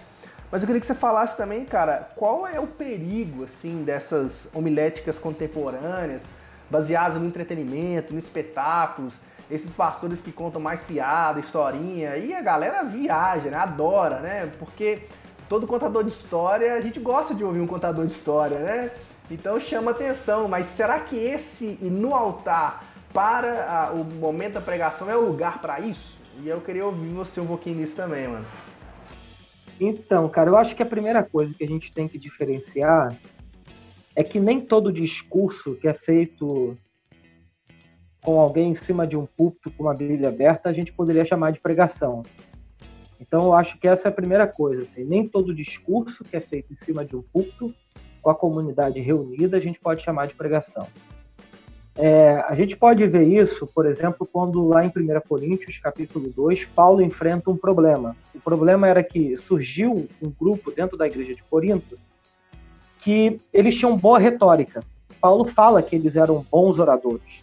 Mas 0.52 0.62
eu 0.62 0.68
queria 0.68 0.80
que 0.80 0.86
você 0.86 0.96
falasse 0.96 1.36
também, 1.36 1.66
cara, 1.66 2.10
qual 2.16 2.48
é 2.48 2.60
o 2.60 2.68
perigo, 2.68 3.44
assim, 3.44 3.84
dessas 3.84 4.48
homiléticas 4.54 5.20
contemporâneas, 5.20 6.26
baseadas 6.70 7.20
no 7.20 7.28
entretenimento, 7.28 8.14
no 8.14 8.20
espetáculos, 8.20 9.16
esses 9.52 9.72
pastores 9.72 10.22
que 10.22 10.32
contam 10.32 10.62
mais 10.62 10.82
piada, 10.82 11.40
historinha, 11.40 12.18
e 12.18 12.34
a 12.34 12.42
galera 12.42 12.84
viaja, 12.84 13.50
né? 13.50 13.58
Adora, 13.58 14.20
né? 14.20 14.52
Porque 14.58 15.04
todo 15.50 15.68
contador 15.68 16.04
de 16.04 16.10
história, 16.10 16.74
a 16.76 16.82
gente 16.82 17.00
gosta 17.00 17.34
de 17.34 17.44
ouvir 17.44 17.60
um 17.60 17.68
contador 17.68 18.06
de 18.06 18.14
história, 18.14 18.60
né? 18.60 18.92
Então 19.30 19.60
chama 19.60 19.92
atenção, 19.92 20.48
mas 20.48 20.68
será 20.68 21.00
que 21.00 21.16
esse 21.16 21.78
no 21.82 22.16
altar 22.16 22.84
para 23.14 23.66
a, 23.66 23.92
o 23.92 24.04
momento 24.04 24.54
da 24.54 24.62
pregação 24.62 25.10
é 25.10 25.16
o 25.16 25.22
lugar 25.22 25.60
para 25.60 25.80
isso? 25.82 26.18
E 26.40 26.48
eu 26.48 26.62
queria 26.62 26.86
ouvir 26.86 27.10
você 27.10 27.42
um 27.42 27.48
pouquinho 27.48 27.78
nisso 27.78 27.96
também, 27.96 28.28
mano. 28.28 28.46
Então, 29.80 30.28
cara, 30.30 30.50
eu 30.50 30.58
acho 30.58 30.76
que 30.76 30.82
a 30.82 30.86
primeira 30.86 31.24
coisa 31.24 31.54
que 31.54 31.64
a 31.64 31.68
gente 31.68 31.92
tem 31.92 32.08
que 32.08 32.18
diferenciar 32.18 33.16
é 34.16 34.24
que 34.24 34.40
nem 34.40 34.60
todo 34.60 34.92
discurso 34.92 35.76
que 35.76 35.88
é 35.88 35.94
feito 35.94 36.76
com 38.22 38.40
alguém 38.40 38.72
em 38.72 38.76
cima 38.76 39.06
de 39.06 39.16
um 39.16 39.26
púlpito 39.26 39.72
com 39.72 39.84
uma 39.84 39.94
Bíblia 39.94 40.30
aberta, 40.30 40.68
a 40.68 40.74
gente 40.74 40.92
poderia 40.92 41.24
chamar 41.24 41.52
de 41.52 41.60
pregação. 41.60 42.24
Então, 43.20 43.46
eu 43.46 43.54
acho 43.54 43.78
que 43.80 43.88
essa 43.88 44.08
é 44.08 44.10
a 44.10 44.14
primeira 44.14 44.48
coisa. 44.48 44.84
Assim, 44.84 45.04
nem 45.04 45.28
todo 45.28 45.54
discurso 45.54 46.24
que 46.24 46.36
é 46.36 46.40
feito 46.42 46.74
em 46.74 46.78
cima 46.78 47.06
de 47.06 47.16
um 47.16 47.22
púlpito, 47.22 47.74
com 48.22 48.30
a 48.30 48.36
comunidade 48.36 49.00
reunida, 49.00 49.58
a 49.58 49.60
gente 49.60 49.80
pode 49.80 50.04
chamar 50.04 50.28
de 50.28 50.36
pregação. 50.36 50.88
É, 51.98 52.46
a 52.48 52.54
gente 52.54 52.78
pode 52.78 53.06
ver 53.08 53.24
isso, 53.24 53.66
por 53.66 53.88
exemplo, 53.88 54.28
quando 54.32 54.68
lá 54.68 54.86
em 54.86 54.90
1 54.90 54.92
Coríntios, 55.28 55.80
capítulo 55.80 56.30
2, 56.30 56.66
Paulo 56.66 57.02
enfrenta 57.02 57.50
um 57.50 57.58
problema. 57.58 58.16
O 58.36 58.40
problema 58.40 58.88
era 58.88 59.02
que 59.02 59.36
surgiu 59.38 60.08
um 60.22 60.30
grupo 60.30 60.72
dentro 60.72 60.96
da 60.96 61.08
igreja 61.08 61.34
de 61.34 61.44
Corinto 61.44 61.98
que 63.00 63.40
eles 63.52 63.76
tinham 63.76 63.98
boa 63.98 64.20
retórica. 64.20 64.84
Paulo 65.20 65.46
fala 65.46 65.82
que 65.82 65.96
eles 65.96 66.16
eram 66.16 66.46
bons 66.52 66.78
oradores. 66.78 67.42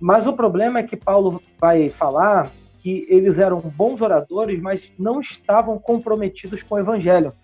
Mas 0.00 0.26
o 0.26 0.32
problema 0.32 0.78
é 0.78 0.82
que 0.82 0.96
Paulo 0.96 1.42
vai 1.60 1.90
falar 1.90 2.50
que 2.82 3.06
eles 3.10 3.38
eram 3.38 3.58
bons 3.60 4.00
oradores, 4.00 4.58
mas 4.60 4.90
não 4.98 5.20
estavam 5.20 5.78
comprometidos 5.78 6.62
com 6.62 6.76
o 6.76 6.78
evangelho. 6.78 7.34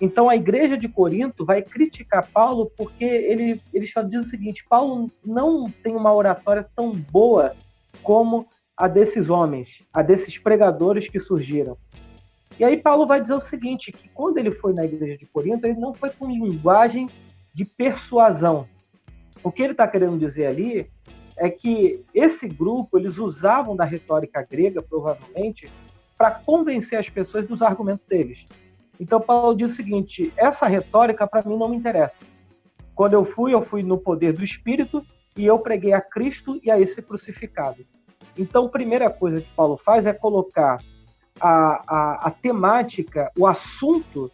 Então 0.00 0.28
a 0.28 0.36
igreja 0.36 0.76
de 0.76 0.88
Corinto 0.88 1.44
vai 1.44 1.62
criticar 1.62 2.28
Paulo 2.30 2.70
porque 2.76 3.04
ele, 3.04 3.60
ele 3.72 3.86
diz 4.08 4.26
o 4.26 4.30
seguinte: 4.30 4.64
Paulo 4.68 5.10
não 5.24 5.68
tem 5.82 5.96
uma 5.96 6.14
oratória 6.14 6.66
tão 6.76 6.92
boa 6.92 7.54
como 8.02 8.46
a 8.76 8.86
desses 8.86 9.28
homens, 9.28 9.82
a 9.92 10.02
desses 10.02 10.38
pregadores 10.38 11.08
que 11.08 11.18
surgiram. 11.18 11.76
E 12.58 12.64
aí 12.64 12.76
Paulo 12.76 13.06
vai 13.06 13.20
dizer 13.20 13.34
o 13.34 13.40
seguinte: 13.40 13.90
que 13.90 14.08
quando 14.08 14.38
ele 14.38 14.52
foi 14.52 14.72
na 14.72 14.84
igreja 14.84 15.18
de 15.18 15.26
Corinto, 15.26 15.66
ele 15.66 15.78
não 15.78 15.92
foi 15.92 16.10
com 16.10 16.30
linguagem 16.30 17.08
de 17.52 17.64
persuasão. 17.64 18.68
O 19.42 19.50
que 19.50 19.62
ele 19.62 19.72
está 19.72 19.86
querendo 19.86 20.18
dizer 20.18 20.46
ali 20.46 20.88
é 21.36 21.48
que 21.48 22.04
esse 22.12 22.48
grupo 22.48 22.98
eles 22.98 23.16
usavam 23.18 23.76
da 23.76 23.84
retórica 23.84 24.46
grega, 24.48 24.82
provavelmente, 24.82 25.68
para 26.16 26.32
convencer 26.32 26.98
as 26.98 27.08
pessoas 27.08 27.46
dos 27.46 27.62
argumentos 27.62 28.04
deles. 28.06 28.44
Então 28.98 29.20
Paulo 29.20 29.56
diz 29.56 29.72
o 29.72 29.74
seguinte: 29.74 30.32
essa 30.36 30.66
retórica 30.66 31.26
para 31.26 31.42
mim 31.42 31.56
não 31.56 31.68
me 31.68 31.76
interessa. 31.76 32.16
Quando 32.94 33.14
eu 33.14 33.24
fui, 33.24 33.54
eu 33.54 33.62
fui 33.62 33.82
no 33.82 33.96
poder 33.96 34.32
do 34.32 34.42
Espírito 34.42 35.04
e 35.36 35.46
eu 35.46 35.58
preguei 35.60 35.92
a 35.92 36.00
Cristo 36.00 36.60
e 36.64 36.70
a 36.70 36.80
esse 36.80 37.00
crucificado. 37.00 37.86
Então, 38.36 38.66
a 38.66 38.68
primeira 38.68 39.08
coisa 39.08 39.40
que 39.40 39.48
Paulo 39.54 39.76
faz 39.76 40.04
é 40.04 40.12
colocar 40.12 40.82
a, 41.40 41.82
a, 41.86 42.26
a 42.26 42.30
temática, 42.30 43.30
o 43.38 43.46
assunto, 43.46 44.30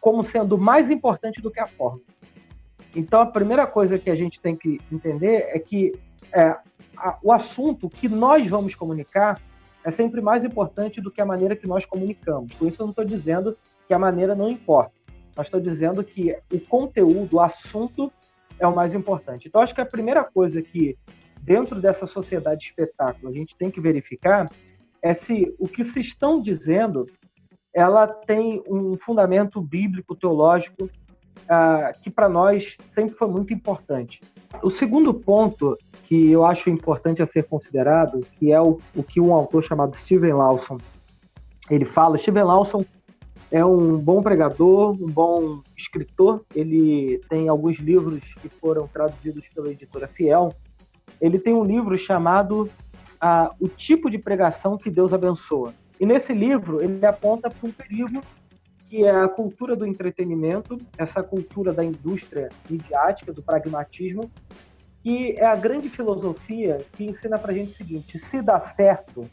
como 0.00 0.24
sendo 0.24 0.56
mais 0.56 0.90
importante 0.90 1.42
do 1.42 1.50
que 1.50 1.60
a 1.60 1.66
forma. 1.66 2.00
Então, 2.96 3.20
a 3.20 3.26
primeira 3.26 3.66
coisa 3.66 3.98
que 3.98 4.10
a 4.10 4.14
gente 4.14 4.40
tem 4.40 4.56
que 4.56 4.78
entender 4.90 5.48
é 5.48 5.58
que 5.58 5.92
é, 6.32 6.56
a, 6.96 7.18
o 7.22 7.32
assunto 7.32 7.88
que 7.90 8.08
nós 8.08 8.46
vamos 8.46 8.74
comunicar 8.74 9.40
é 9.84 9.90
sempre 9.90 10.22
mais 10.22 10.44
importante 10.44 11.00
do 11.00 11.10
que 11.10 11.20
a 11.20 11.26
maneira 11.26 11.54
que 11.54 11.66
nós 11.66 11.84
comunicamos. 11.84 12.54
Com 12.54 12.66
isso, 12.66 12.80
eu 12.80 12.86
não 12.86 12.92
estou 12.92 13.04
dizendo 13.04 13.56
que 13.86 13.94
a 13.94 13.98
maneira 13.98 14.34
não 14.34 14.48
importa, 14.48 14.92
mas 15.36 15.46
estou 15.46 15.60
dizendo 15.60 16.02
que 16.02 16.36
o 16.52 16.60
conteúdo, 16.60 17.36
o 17.36 17.40
assunto 17.40 18.12
é 18.58 18.66
o 18.66 18.74
mais 18.74 18.94
importante. 18.94 19.48
Então, 19.48 19.60
acho 19.60 19.74
que 19.74 19.80
a 19.80 19.86
primeira 19.86 20.24
coisa 20.24 20.62
que, 20.62 20.96
dentro 21.40 21.80
dessa 21.80 22.06
sociedade 22.06 22.60
de 22.60 22.66
espetáculo, 22.68 23.28
a 23.28 23.34
gente 23.34 23.54
tem 23.56 23.70
que 23.70 23.80
verificar 23.80 24.50
é 25.02 25.12
se 25.12 25.54
o 25.58 25.68
que 25.68 25.84
se 25.84 26.00
estão 26.00 26.40
dizendo 26.40 27.06
ela 27.74 28.06
tem 28.06 28.62
um 28.68 28.96
fundamento 28.96 29.60
bíblico, 29.60 30.14
teológico, 30.14 30.88
ah, 31.48 31.90
que 32.00 32.08
para 32.08 32.28
nós 32.28 32.76
sempre 32.94 33.14
foi 33.16 33.28
muito 33.28 33.52
importante. 33.52 34.20
O 34.62 34.70
segundo 34.70 35.12
ponto 35.12 35.76
que 36.04 36.30
eu 36.30 36.44
acho 36.46 36.70
importante 36.70 37.20
a 37.20 37.26
ser 37.26 37.44
considerado, 37.44 38.20
que 38.38 38.52
é 38.52 38.60
o, 38.60 38.78
o 38.94 39.02
que 39.02 39.20
um 39.20 39.34
autor 39.34 39.62
chamado 39.62 39.96
Steven 39.96 40.34
Lawson 40.34 40.78
ele 41.68 41.84
fala. 41.84 42.16
Steven 42.16 42.44
Lawson 42.44 42.84
é 43.54 43.64
um 43.64 43.96
bom 43.96 44.20
pregador, 44.20 45.00
um 45.00 45.06
bom 45.06 45.62
escritor. 45.78 46.44
Ele 46.52 47.20
tem 47.28 47.48
alguns 47.48 47.78
livros 47.78 48.20
que 48.42 48.48
foram 48.48 48.88
traduzidos 48.88 49.44
pela 49.54 49.70
editora 49.70 50.08
Fiel. 50.08 50.52
Ele 51.20 51.38
tem 51.38 51.54
um 51.54 51.62
livro 51.62 51.96
chamado 51.96 52.68
ah, 53.20 53.52
O 53.60 53.68
Tipo 53.68 54.10
de 54.10 54.18
Pregação 54.18 54.76
que 54.76 54.90
Deus 54.90 55.12
Abençoa. 55.12 55.72
E 56.00 56.04
nesse 56.04 56.34
livro 56.34 56.82
ele 56.82 57.06
aponta 57.06 57.48
para 57.48 57.68
um 57.68 57.70
perigo 57.70 58.20
que 58.90 59.04
é 59.04 59.10
a 59.10 59.28
cultura 59.28 59.76
do 59.76 59.86
entretenimento, 59.86 60.76
essa 60.98 61.22
cultura 61.22 61.72
da 61.72 61.84
indústria 61.84 62.48
midiática, 62.68 63.32
do 63.32 63.40
pragmatismo, 63.40 64.28
que 65.00 65.36
é 65.38 65.46
a 65.46 65.54
grande 65.54 65.88
filosofia 65.88 66.84
que 66.94 67.04
ensina 67.04 67.38
para 67.38 67.52
a 67.52 67.54
gente 67.54 67.70
o 67.70 67.76
seguinte: 67.76 68.18
se 68.18 68.42
dá 68.42 68.58
certo, 68.74 69.30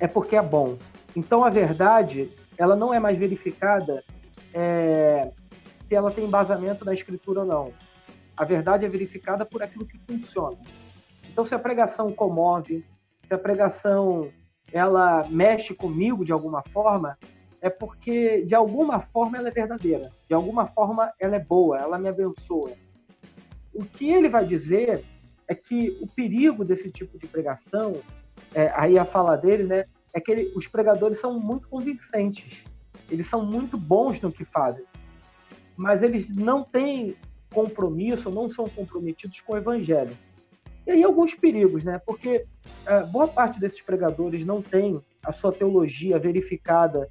é 0.00 0.08
porque 0.08 0.34
é 0.34 0.42
bom. 0.42 0.78
Então 1.14 1.44
a 1.44 1.50
verdade, 1.50 2.30
ela 2.56 2.76
não 2.76 2.92
é 2.92 3.00
mais 3.00 3.18
verificada 3.18 4.04
é, 4.52 5.30
se 5.88 5.94
ela 5.94 6.10
tem 6.10 6.24
embasamento 6.24 6.84
na 6.84 6.94
escritura 6.94 7.40
ou 7.40 7.46
não. 7.46 7.72
A 8.36 8.44
verdade 8.44 8.84
é 8.84 8.88
verificada 8.88 9.44
por 9.44 9.62
aquilo 9.62 9.86
que 9.86 9.98
funciona. 9.98 10.58
Então 11.30 11.44
se 11.44 11.54
a 11.54 11.58
pregação 11.58 12.12
comove, 12.12 12.84
se 13.26 13.34
a 13.34 13.38
pregação 13.38 14.30
ela 14.72 15.24
mexe 15.28 15.74
comigo 15.74 16.24
de 16.24 16.32
alguma 16.32 16.62
forma, 16.72 17.18
é 17.60 17.70
porque 17.70 18.42
de 18.44 18.54
alguma 18.54 19.00
forma 19.00 19.38
ela 19.38 19.48
é 19.48 19.52
verdadeira, 19.52 20.10
de 20.28 20.34
alguma 20.34 20.66
forma 20.66 21.12
ela 21.18 21.36
é 21.36 21.40
boa, 21.40 21.78
ela 21.78 21.98
me 21.98 22.08
abençoa 22.08 22.70
o 23.74 23.84
que 23.84 24.10
ele 24.10 24.28
vai 24.28 24.44
dizer 24.44 25.04
é 25.48 25.54
que 25.54 25.98
o 26.00 26.06
perigo 26.06 26.64
desse 26.64 26.90
tipo 26.90 27.18
de 27.18 27.26
pregação, 27.26 28.00
é, 28.54 28.70
aí 28.74 28.98
a 28.98 29.04
fala 29.04 29.36
dele, 29.36 29.64
né, 29.64 29.84
é 30.14 30.20
que 30.20 30.30
ele, 30.30 30.52
os 30.54 30.66
pregadores 30.66 31.20
são 31.20 31.38
muito 31.38 31.68
convincentes, 31.68 32.64
eles 33.10 33.28
são 33.28 33.44
muito 33.44 33.76
bons 33.76 34.20
no 34.20 34.32
que 34.32 34.44
fazem, 34.44 34.84
mas 35.76 36.02
eles 36.02 36.28
não 36.28 36.62
têm 36.62 37.16
compromisso, 37.52 38.30
não 38.30 38.48
são 38.48 38.68
comprometidos 38.68 39.40
com 39.40 39.54
o 39.54 39.56
evangelho. 39.56 40.16
E 40.86 40.90
aí 40.90 41.02
alguns 41.02 41.34
perigos, 41.34 41.84
né? 41.84 42.00
Porque 42.04 42.44
é, 42.86 43.02
boa 43.04 43.28
parte 43.28 43.60
desses 43.60 43.80
pregadores 43.80 44.44
não 44.44 44.60
tem 44.60 45.00
a 45.24 45.32
sua 45.32 45.52
teologia 45.52 46.18
verificada 46.18 47.08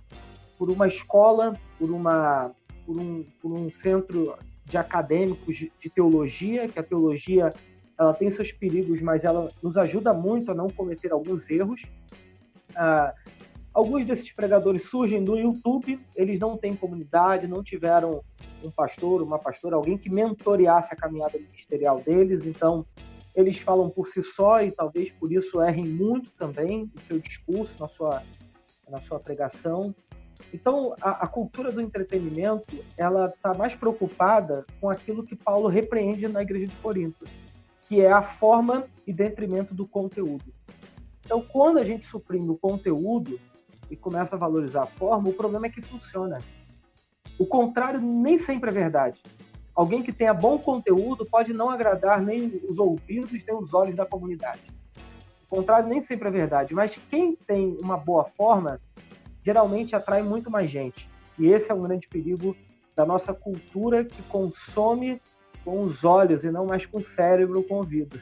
por 0.58 0.70
uma 0.70 0.88
escola, 0.88 1.54
por, 1.80 1.90
uma, 1.90 2.52
por, 2.86 3.00
um, 3.00 3.26
por 3.42 3.52
um 3.52 3.72
centro 3.72 4.36
de 4.66 4.78
acadêmicos 4.78 5.56
de 5.58 5.90
teologia, 5.90 6.68
que 6.68 6.80
a 6.80 6.84
teologia 6.84 7.54
ela 7.98 8.14
tem 8.14 8.32
seus 8.32 8.52
perigos, 8.52 9.02
mas 9.02 9.24
ela 9.24 9.52
nos 9.62 9.78
ajuda 9.78 10.14
muito 10.14 10.52
a 10.52 10.56
não 10.56 10.68
cometer 10.70 11.12
alguns 11.12 11.48
erros. 11.50 11.82
Ah, 12.76 13.14
alguns 13.74 14.06
desses 14.06 14.32
pregadores 14.32 14.90
surgem 14.90 15.24
do 15.24 15.38
YouTube, 15.38 16.00
eles 16.16 16.40
não 16.40 16.58
têm 16.58 16.76
comunidade, 16.76 17.48
não 17.48 17.64
tiveram 17.64 18.24
um 18.64 18.70
pastor, 18.70 19.22
uma 19.22 19.40
pastora, 19.40 19.76
alguém 19.76 19.98
que 19.98 20.10
mentoreasse 20.10 20.94
a 20.94 20.96
caminhada 20.96 21.38
ministerial 21.38 22.00
deles, 22.00 22.46
então 22.46 22.86
eles 23.34 23.58
falam 23.58 23.90
por 23.90 24.08
si 24.08 24.22
só 24.22 24.62
e 24.62 24.72
talvez 24.72 25.12
por 25.12 25.32
isso 25.32 25.62
errem 25.62 25.86
muito 25.86 26.30
também 26.32 26.90
no 26.94 27.02
seu 27.02 27.20
discurso, 27.20 27.74
na 27.80 27.88
sua, 27.88 28.22
na 28.90 29.02
sua 29.02 29.20
pregação. 29.20 29.96
Então, 30.54 30.94
a, 31.02 31.24
a, 31.24 31.28
cultura 31.28 31.72
do 31.72 31.80
entretenimento, 31.80 32.84
ela 32.98 33.28
está 33.28 33.54
mais 33.54 33.74
preocupada 33.76 34.66
com 34.80 34.90
aquilo 34.90 35.24
que 35.24 35.36
Paulo 35.36 35.68
repreende 35.68 36.28
na 36.28 36.42
igreja 36.42 36.68
de 36.68 36.76
Corinto, 36.78 37.26
que 37.88 38.02
é 38.02 38.12
a 38.12 38.22
forma 38.22 38.86
e 39.06 39.14
detrimento 39.14 39.74
do 39.74 39.88
conteúdo. 39.88 40.44
Então, 41.32 41.42
quando 41.42 41.78
a 41.78 41.84
gente 41.86 42.06
suprime 42.08 42.50
o 42.50 42.58
conteúdo, 42.58 43.40
e 43.90 43.96
começa 43.96 44.36
a 44.36 44.38
valorizar 44.38 44.84
a 44.84 44.86
forma, 44.86 45.30
o 45.30 45.34
problema 45.34 45.68
é 45.68 45.70
que 45.70 45.82
funciona. 45.82 46.40
O 47.40 47.46
contrário 47.46 48.02
nem 48.02 48.38
sempre 48.38 48.70
é 48.70 48.74
verdade. 48.74 49.22
Alguém 49.74 50.04
que 50.04 50.12
tenha 50.12 50.34
bom 50.34 50.60
conteúdo 50.60 51.26
pode 51.26 51.54
não 51.54 51.70
agradar 51.70 52.22
nem 52.22 52.62
os 52.68 52.78
ouvidos 52.78 53.32
nem 53.32 53.56
os 53.56 53.74
olhos 53.74 53.96
da 53.96 54.06
comunidade. 54.06 54.62
O 55.50 55.56
contrário 55.56 55.88
nem 55.88 56.02
sempre 56.02 56.28
é 56.28 56.32
verdade, 56.32 56.74
mas 56.74 56.94
quem 57.10 57.34
tem 57.34 57.78
uma 57.82 57.96
boa 57.96 58.26
forma 58.36 58.82
geralmente 59.42 59.96
atrai 59.96 60.22
muito 60.22 60.52
mais 60.52 60.70
gente. 60.70 61.10
E 61.40 61.48
esse 61.48 61.72
é 61.72 61.74
um 61.74 61.82
grande 61.82 62.10
perigo 62.10 62.58
da 62.94 63.06
nossa 63.06 63.34
cultura 63.34 64.04
que 64.04 64.22
consome 64.24 65.22
com 65.64 65.80
os 65.80 66.04
olhos 66.04 66.44
e 66.44 66.52
não 66.52 66.66
mais 66.66 66.86
com 66.86 66.98
o 66.98 67.06
cérebro 67.16 67.64
com 67.64 67.76
o 67.76 67.78
ouvido. 67.78 68.20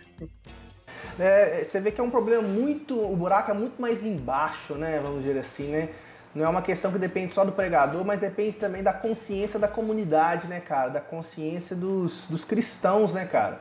É, 1.19 1.63
você 1.63 1.79
vê 1.79 1.91
que 1.91 1.99
é 1.99 2.03
um 2.03 2.09
problema 2.09 2.41
muito. 2.41 2.99
O 2.99 3.15
buraco 3.15 3.51
é 3.51 3.53
muito 3.53 3.81
mais 3.81 4.05
embaixo, 4.05 4.75
né? 4.75 4.99
Vamos 5.01 5.23
dizer 5.23 5.39
assim, 5.39 5.67
né? 5.67 5.89
Não 6.33 6.45
é 6.45 6.49
uma 6.49 6.61
questão 6.61 6.91
que 6.91 6.99
depende 6.99 7.33
só 7.33 7.43
do 7.43 7.51
pregador, 7.51 8.05
mas 8.05 8.19
depende 8.19 8.57
também 8.57 8.83
da 8.83 8.93
consciência 8.93 9.59
da 9.59 9.67
comunidade, 9.67 10.47
né, 10.47 10.59
cara? 10.59 10.89
Da 10.89 11.01
consciência 11.01 11.75
dos, 11.75 12.27
dos 12.27 12.45
cristãos, 12.45 13.13
né, 13.13 13.25
cara? 13.25 13.59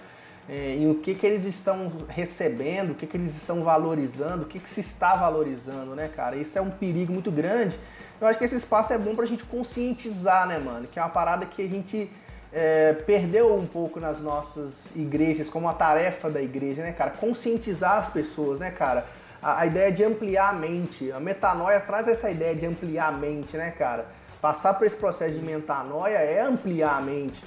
É, 0.49 0.77
e 0.77 0.87
o 0.87 0.97
que, 0.97 1.15
que 1.15 1.27
eles 1.27 1.45
estão 1.45 1.93
recebendo, 2.09 2.93
o 2.93 2.95
que, 2.95 3.07
que 3.07 3.17
eles 3.17 3.37
estão 3.37 3.63
valorizando, 3.63 4.45
o 4.45 4.47
que, 4.47 4.59
que 4.59 4.69
se 4.69 4.81
está 4.81 5.15
valorizando, 5.15 5.95
né, 5.95 6.09
cara? 6.09 6.37
Isso 6.37 6.59
é 6.59 6.61
um 6.61 6.71
perigo 6.71 7.13
muito 7.13 7.31
grande. 7.31 7.79
Eu 8.21 8.27
acho 8.27 8.39
que 8.39 8.45
esse 8.45 8.57
espaço 8.57 8.93
é 8.93 8.99
bom 8.99 9.15
pra 9.15 9.27
gente 9.27 9.45
conscientizar, 9.45 10.47
né, 10.47 10.59
mano? 10.59 10.87
Que 10.87 10.99
é 10.99 11.03
uma 11.03 11.11
parada 11.11 11.47
que 11.47 11.63
a 11.63 11.69
gente 11.69 12.11
é, 12.53 12.95
perdeu 13.07 13.55
um 13.55 13.67
pouco 13.67 14.01
nas 14.01 14.21
nossas 14.21 14.95
igrejas, 14.97 15.51
como 15.51 15.69
a 15.69 15.75
tarefa 15.75 16.31
da 16.31 16.41
igreja, 16.41 16.83
né, 16.83 16.93
cara? 16.93 17.11
Conscientizar 17.11 17.99
as 17.99 18.09
pessoas, 18.09 18.59
né, 18.59 18.71
cara? 18.71 19.07
A, 19.41 19.61
a, 19.61 19.67
ideia 19.67 19.93
de 19.93 20.03
ampliar 20.03 20.51
a 20.51 20.53
mente. 20.53 21.13
A 21.13 21.21
metanoia 21.21 21.81
traz 21.81 22.09
essa 22.09 22.31
ideia 22.31 22.55
de 22.55 22.67
ampliar 22.67 23.09
a 23.09 23.13
mente, 23.13 23.57
né, 23.57 23.71
cara? 23.71 24.07
Passar 24.41 24.75
por 24.75 24.87
esse 24.87 24.97
processo 24.97 25.35
de 25.35 25.45
metanoia 25.45 26.17
é 26.17 26.41
ampliar 26.41 26.97
a 26.97 27.01
mente. 27.01 27.43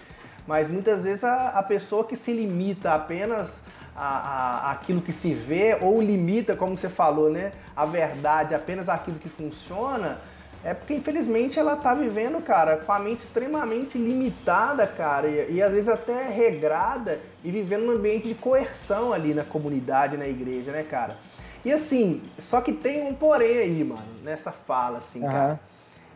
Mas 0.46 0.68
muitas 0.68 1.04
vezes 1.04 1.24
a, 1.24 1.50
a 1.50 1.64
pessoa 1.64 2.04
que 2.04 2.16
se 2.16 2.34
limita 2.34 2.94
apenas 2.94 3.64
a, 3.96 4.08
a, 4.08 4.72
aquilo 4.72 5.02
que 5.02 5.14
se 5.14 5.34
vê, 5.34 5.78
ou 5.82 6.02
limita, 6.02 6.56
como 6.56 6.78
você 6.78 6.90
falou, 6.90 7.30
né? 7.30 7.52
A 7.76 7.86
verdade, 7.86 8.54
apenas 8.54 8.88
aquilo 8.88 9.18
que 9.18 9.30
funciona, 9.30 10.20
é 10.64 10.74
porque 10.74 10.94
infelizmente 10.94 11.60
ela 11.60 11.76
tá 11.76 11.94
vivendo, 11.94 12.42
cara, 12.42 12.78
com 12.78 12.92
a 12.92 13.00
mente 13.00 13.22
extremamente 13.22 13.98
limitada, 13.98 14.86
cara, 14.86 15.28
e, 15.28 15.56
e, 15.56 15.62
às 15.62 15.72
vezes 15.72 15.88
até 15.88 16.28
regrada 16.28 17.20
e 17.44 17.50
vivendo 17.50 17.86
num 17.86 17.94
ambiente 17.94 18.28
de 18.28 18.36
coerção 18.36 19.12
ali 19.12 19.34
na 19.34 19.44
comunidade, 19.44 20.18
na 20.18 20.28
igreja, 20.28 20.72
né, 20.72 20.84
cara? 20.84 21.18
E 21.66 21.72
assim, 21.72 22.22
só 22.38 22.62
que 22.62 22.74
tem 22.74 23.08
um 23.08 23.14
porém 23.14 23.58
aí, 23.58 23.84
mano, 23.84 24.04
nessa 24.24 24.52
fala, 24.52 25.00
assim, 25.00 25.24
uhum. 25.24 25.32
cara. 25.32 25.60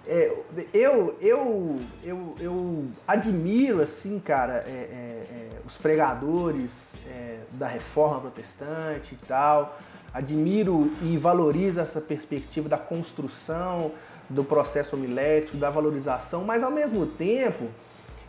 É, 0.07 0.37
eu, 0.71 1.17
eu, 1.19 1.81
eu, 2.03 2.35
eu 2.39 2.85
admiro, 3.07 3.81
assim, 3.81 4.19
cara, 4.19 4.63
é, 4.67 4.69
é, 4.69 5.27
é 5.31 5.49
os 5.65 5.77
pregadores 5.77 6.93
é, 7.07 7.39
da 7.53 7.67
reforma 7.67 8.21
protestante 8.21 9.15
e 9.15 9.17
tal. 9.27 9.79
Admiro 10.13 10.91
e 11.01 11.17
valorizo 11.17 11.79
essa 11.79 11.99
perspectiva 11.99 12.69
da 12.69 12.77
construção 12.77 13.91
do 14.29 14.43
processo 14.43 14.95
homilético, 14.95 15.57
da 15.57 15.69
valorização, 15.69 16.43
mas 16.43 16.63
ao 16.63 16.71
mesmo 16.71 17.05
tempo 17.05 17.65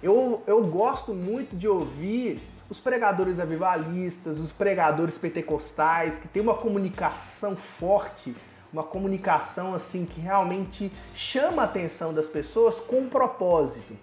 eu, 0.02 0.42
eu 0.46 0.64
gosto 0.66 1.14
muito 1.14 1.56
de 1.56 1.66
ouvir 1.66 2.40
os 2.68 2.78
pregadores 2.78 3.38
avivalistas, 3.38 4.38
os 4.38 4.52
pregadores 4.52 5.16
pentecostais, 5.16 6.18
que 6.18 6.28
tem 6.28 6.42
uma 6.42 6.54
comunicação 6.54 7.56
forte, 7.56 8.34
uma 8.72 8.82
comunicação 8.82 9.74
assim 9.74 10.04
que 10.04 10.20
realmente 10.20 10.92
chama 11.14 11.62
a 11.62 11.64
atenção 11.64 12.12
das 12.12 12.26
pessoas 12.26 12.76
com 12.76 13.00
um 13.00 13.08
propósito. 13.08 13.96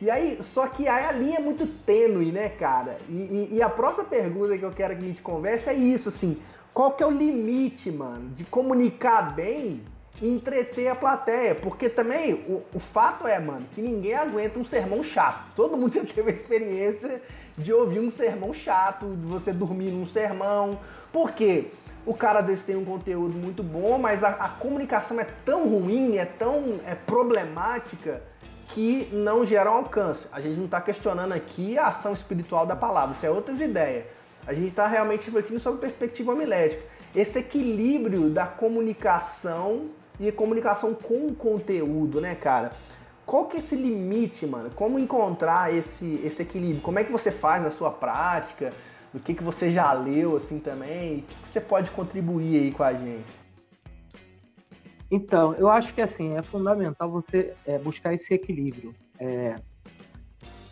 E 0.00 0.10
aí, 0.10 0.42
só 0.42 0.66
que 0.66 0.88
aí 0.88 1.04
a 1.04 1.12
linha 1.12 1.38
é 1.38 1.40
muito 1.40 1.66
tênue, 1.66 2.30
né, 2.32 2.48
cara? 2.50 2.98
E, 3.08 3.12
e, 3.12 3.48
e, 3.54 3.62
a 3.62 3.68
próxima 3.68 4.04
pergunta 4.04 4.56
que 4.58 4.64
eu 4.64 4.72
quero 4.72 4.94
que 4.94 5.02
a 5.02 5.06
gente 5.06 5.22
converse 5.22 5.70
é 5.70 5.74
isso, 5.74 6.10
assim, 6.10 6.38
qual 6.74 6.92
que 6.92 7.02
é 7.02 7.06
o 7.06 7.10
limite, 7.10 7.90
mano, 7.90 8.28
de 8.30 8.44
comunicar 8.44 9.34
bem 9.34 9.82
entreter 10.22 10.88
a 10.88 10.94
plateia. 10.94 11.54
Porque 11.54 11.88
também 11.88 12.34
o, 12.34 12.62
o 12.74 12.78
fato 12.78 13.26
é, 13.26 13.38
mano, 13.38 13.66
que 13.74 13.80
ninguém 13.80 14.14
aguenta 14.14 14.58
um 14.58 14.64
sermão 14.64 15.02
chato. 15.02 15.52
Todo 15.54 15.76
mundo 15.76 15.94
já 15.96 16.04
teve 16.04 16.30
a 16.30 16.34
experiência 16.34 17.22
de 17.56 17.72
ouvir 17.72 18.00
um 18.00 18.10
sermão 18.10 18.52
chato, 18.52 19.06
de 19.06 19.26
você 19.26 19.52
dormir 19.52 19.90
num 19.90 20.06
sermão. 20.06 20.78
Por 21.12 21.32
quê? 21.32 21.68
O 22.04 22.14
cara 22.14 22.40
desse 22.40 22.64
tem 22.64 22.76
um 22.76 22.84
conteúdo 22.84 23.36
muito 23.36 23.62
bom, 23.62 23.98
mas 23.98 24.22
a, 24.22 24.28
a 24.28 24.48
comunicação 24.48 25.18
é 25.18 25.26
tão 25.44 25.68
ruim, 25.68 26.18
é 26.18 26.24
tão 26.24 26.80
é 26.86 26.94
problemática 26.94 28.22
que 28.68 29.08
não 29.12 29.44
gera 29.44 29.70
um 29.70 29.76
alcance. 29.76 30.28
A 30.30 30.40
gente 30.40 30.56
não 30.56 30.66
está 30.66 30.80
questionando 30.80 31.32
aqui 31.32 31.76
a 31.78 31.88
ação 31.88 32.12
espiritual 32.12 32.64
da 32.64 32.76
palavra, 32.76 33.16
isso 33.16 33.26
é 33.26 33.30
outras 33.30 33.60
ideias. 33.60 34.04
A 34.46 34.54
gente 34.54 34.68
está 34.68 34.86
realmente 34.86 35.24
refletindo 35.24 35.58
sobre 35.58 35.80
perspectiva 35.80 36.32
homilética. 36.32 36.82
Esse 37.14 37.40
equilíbrio 37.40 38.30
da 38.30 38.46
comunicação 38.46 39.86
e 40.18 40.30
comunicação 40.32 40.94
com 40.94 41.34
conteúdo, 41.34 42.20
né, 42.20 42.34
cara? 42.34 42.72
Qual 43.24 43.46
que 43.46 43.56
é 43.56 43.60
esse 43.60 43.74
limite, 43.74 44.46
mano? 44.46 44.70
Como 44.70 44.98
encontrar 44.98 45.74
esse, 45.74 46.20
esse 46.24 46.42
equilíbrio? 46.42 46.80
Como 46.80 46.98
é 46.98 47.04
que 47.04 47.10
você 47.10 47.32
faz 47.32 47.62
na 47.62 47.70
sua 47.70 47.90
prática? 47.90 48.72
O 49.12 49.18
que, 49.18 49.34
que 49.34 49.42
você 49.42 49.70
já 49.70 49.92
leu, 49.92 50.36
assim, 50.36 50.60
também? 50.60 51.18
O 51.18 51.22
que, 51.22 51.34
que 51.42 51.48
você 51.48 51.60
pode 51.60 51.90
contribuir 51.90 52.60
aí 52.60 52.70
com 52.70 52.82
a 52.82 52.92
gente? 52.92 53.46
Então, 55.10 55.54
eu 55.54 55.68
acho 55.68 55.92
que, 55.92 56.00
assim, 56.00 56.36
é 56.36 56.42
fundamental 56.42 57.10
você 57.10 57.52
é, 57.66 57.78
buscar 57.78 58.14
esse 58.14 58.32
equilíbrio. 58.32 58.94
É, 59.18 59.56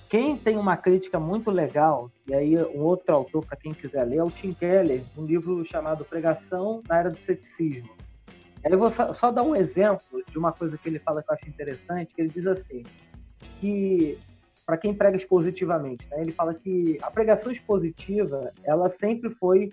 quem 0.08 0.36
tem 0.36 0.56
uma 0.56 0.76
crítica 0.76 1.18
muito 1.18 1.50
legal, 1.50 2.10
e 2.28 2.34
aí 2.34 2.56
um 2.66 2.82
outro 2.82 3.12
autor, 3.14 3.44
para 3.44 3.56
quem 3.56 3.72
quiser 3.72 4.04
ler, 4.04 4.18
é 4.18 4.22
o 4.22 4.30
Tim 4.30 4.52
Keller, 4.52 5.02
um 5.16 5.24
livro 5.24 5.64
chamado 5.64 6.04
Pregação 6.04 6.82
na 6.88 6.98
Era 6.98 7.10
do 7.10 7.18
Ceticismo. 7.18 7.90
Eu 8.64 8.78
vou 8.78 8.90
só, 8.90 9.12
só, 9.14 9.30
dar 9.30 9.42
um 9.42 9.54
exemplo 9.54 10.22
de 10.30 10.38
uma 10.38 10.52
coisa 10.52 10.78
que 10.78 10.88
ele 10.88 10.98
fala 10.98 11.22
que 11.22 11.30
eu 11.30 11.34
acho 11.34 11.48
interessante, 11.48 12.14
que 12.14 12.20
ele 12.22 12.30
diz 12.30 12.46
assim, 12.46 12.82
que 13.60 14.18
para 14.64 14.78
quem 14.78 14.94
prega 14.94 15.16
expositivamente, 15.16 16.06
né, 16.10 16.22
ele 16.22 16.32
fala 16.32 16.54
que 16.54 16.98
a 17.02 17.10
pregação 17.10 17.52
expositiva, 17.52 18.50
ela 18.64 18.88
sempre 18.98 19.30
foi 19.34 19.70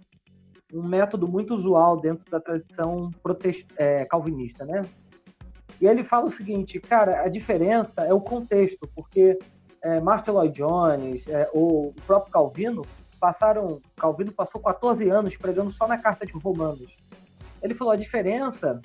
um 0.74 0.84
método 0.84 1.28
muito 1.28 1.56
usual 1.56 2.00
dentro 2.00 2.30
da 2.30 2.40
tradição 2.40 3.12
protest, 3.24 3.66
é, 3.78 4.06
calvinista, 4.06 4.66
né? 4.66 4.82
E 5.80 5.88
ele 5.88 6.04
fala 6.04 6.28
o 6.28 6.32
seguinte, 6.32 6.80
cara, 6.80 7.24
a 7.24 7.28
diferença 7.28 8.02
é 8.02 8.14
o 8.14 8.22
contexto, 8.22 8.88
porque 8.96 9.38
é, 9.82 10.00
Martin 10.00 10.32
Lloyd 10.32 10.54
Jones 10.56 11.28
é, 11.28 11.50
ou 11.54 11.88
o 11.88 11.94
próprio 12.06 12.32
Calvino 12.32 12.84
passaram, 13.20 13.82
Calvino 13.98 14.32
passou 14.32 14.62
14 14.62 15.10
anos 15.10 15.36
pregando 15.38 15.72
só 15.72 15.88
na 15.88 15.98
carta 15.98 16.26
de 16.26 16.34
Romanos. 16.34 16.96
Ele 17.62 17.74
falou: 17.74 17.94
a 17.94 17.98
diferença 17.98 18.80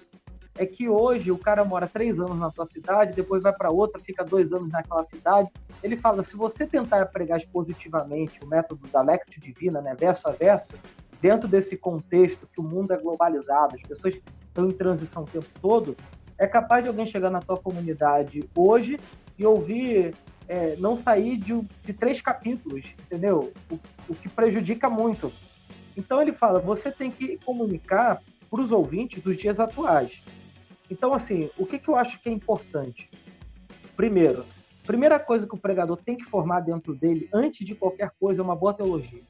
é 0.59 0.65
que 0.65 0.89
hoje 0.89 1.31
o 1.31 1.39
cara 1.39 1.65
mora 1.65 1.87
três 1.87 2.19
anos 2.19 2.39
na 2.39 2.51
tua 2.51 2.67
cidade, 2.67 3.15
depois 3.15 3.43
vai 3.43 3.53
para 3.53 3.71
outra, 3.71 4.01
fica 4.01 4.25
dois 4.25 4.53
anos 4.53 4.71
naquela 4.71 5.05
cidade. 5.05 5.51
Ele 5.83 5.97
fala: 5.97 6.23
se 6.23 6.37
você 6.37 6.67
tentar 6.67 7.07
pregar 7.07 7.41
positivamente 7.53 8.39
o 8.43 8.47
método 8.47 8.87
da 8.89 9.03
lectio 9.03 9.41
divina, 9.41 9.81
né, 9.81 9.95
verso 9.99 10.27
a 10.29 10.33
verso, 10.33 10.75
dentro 11.21 11.49
desse 11.49 11.77
contexto 11.77 12.47
que 12.53 12.61
o 12.61 12.65
mundo 12.65 12.93
é 12.93 12.97
globalizado, 12.97 13.77
as 13.77 13.83
pessoas 13.83 14.15
estão 14.47 14.69
em 14.69 14.73
transição 14.73 15.23
o 15.23 15.27
tempo 15.27 15.47
todo, 15.61 15.97
é 16.39 16.47
capaz 16.47 16.83
de 16.83 16.89
alguém 16.89 17.07
chegar 17.07 17.31
na 17.31 17.41
tua 17.41 17.57
comunidade 17.57 18.49
hoje 18.55 18.99
e 19.39 19.47
ouvir 19.47 20.15
é, 20.49 20.77
não 20.77 20.97
sair 20.97 21.37
de, 21.37 21.61
de, 21.85 21.93
três 21.93 22.21
capítulos, 22.21 22.85
entendeu? 23.01 23.53
O, 23.71 23.79
o 24.09 24.15
que 24.15 24.29
prejudica 24.29 24.89
muito. 24.89 25.33
Então 25.97 26.21
ele 26.21 26.33
fala: 26.33 26.61
você 26.61 26.91
tem 26.91 27.11
que 27.11 27.39
comunicar 27.45 28.21
para 28.51 28.61
os 28.61 28.73
ouvintes 28.73 29.23
dos 29.23 29.37
dias 29.37 29.59
atuais. 29.59 30.23
Então, 30.91 31.13
assim, 31.13 31.51
o 31.59 31.67
que, 31.67 31.79
que 31.79 31.89
eu 31.89 31.97
acho 31.97 32.21
que 32.21 32.29
é 32.29 32.33
importante? 32.33 33.09
Primeiro, 33.97 34.45
primeira 34.85 35.19
coisa 35.19 35.47
que 35.47 35.55
o 35.55 35.59
pregador 35.59 35.97
tem 35.97 36.17
que 36.17 36.25
formar 36.25 36.61
dentro 36.61 36.95
dele, 36.95 37.29
antes 37.33 37.67
de 37.67 37.75
qualquer 37.75 38.11
coisa, 38.21 38.41
é 38.41 38.45
uma 38.45 38.55
boa 38.55 38.73
teologia. 38.73 39.23